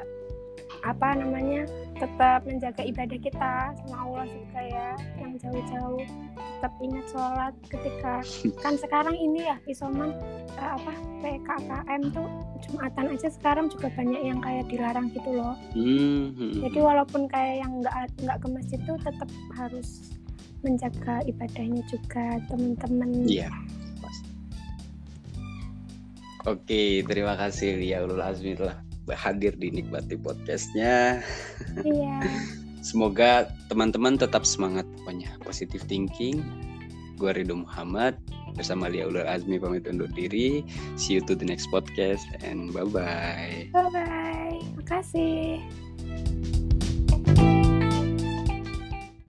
apa 0.81 1.13
namanya 1.13 1.63
tetap 1.95 2.41
menjaga 2.43 2.81
ibadah 2.81 3.19
kita 3.19 3.53
sama 3.77 3.95
Allah 4.01 4.25
juga 4.25 4.59
ya 4.59 4.89
yang 5.17 5.37
jauh-jauh 5.37 6.01
tetap 6.33 6.73
ingat 6.81 7.05
sholat 7.07 7.53
ketika 7.69 8.13
kan 8.65 8.73
sekarang 8.75 9.13
ini 9.13 9.45
ya 9.45 9.55
isoman 9.65 10.09
eh, 10.57 10.71
apa 10.73 10.93
PKKM 11.21 12.01
tuh 12.09 12.27
jumatan 12.65 13.05
aja 13.13 13.29
sekarang 13.29 13.69
juga 13.69 13.93
banyak 13.93 14.21
yang 14.21 14.39
kayak 14.39 14.65
dilarang 14.67 15.13
gitu 15.13 15.29
loh 15.31 15.53
Hmm, 15.73 16.33
hmm, 16.33 16.65
jadi 16.65 16.79
walaupun 16.81 17.29
kayak 17.29 17.61
yang 17.61 17.71
nggak 17.79 17.95
nggak 18.21 18.37
ke 18.37 18.47
masjid 18.49 18.79
tuh 18.83 18.97
tetap 19.01 19.29
harus 19.53 20.13
menjaga 20.61 21.25
ibadahnya 21.25 21.81
juga 21.89 22.37
teman-teman 22.45 23.09
Iya. 23.25 23.49
pasti. 23.97 24.29
Oke, 26.41 27.05
terima 27.05 27.37
kasih 27.37 27.77
Lia 27.77 28.01
Ulul 28.01 28.21
Azmi 28.21 28.57
telah 28.57 28.77
hadir 29.09 29.57
di 29.57 29.73
Nikmati 29.73 30.15
Podcastnya. 30.19 31.25
Iya. 31.81 32.15
Semoga 32.87 33.53
teman-teman 33.69 34.17
tetap 34.17 34.41
semangat 34.41 34.85
pokoknya 35.01 35.37
positive 35.45 35.85
thinking. 35.85 36.41
Gue 37.21 37.37
Ridho 37.37 37.61
Muhammad 37.61 38.17
bersama 38.57 38.89
Lia 38.89 39.05
Ulul 39.05 39.29
Azmi 39.29 39.61
pamit 39.61 39.85
undur 39.85 40.09
diri. 40.09 40.65
See 40.97 41.17
you 41.17 41.21
to 41.29 41.37
the 41.37 41.45
next 41.45 41.69
podcast 41.69 42.25
and 42.41 42.73
bye-bye. 42.73 43.69
Bye 43.69 43.89
bye. 43.93 44.57
Makasih. 44.81 45.61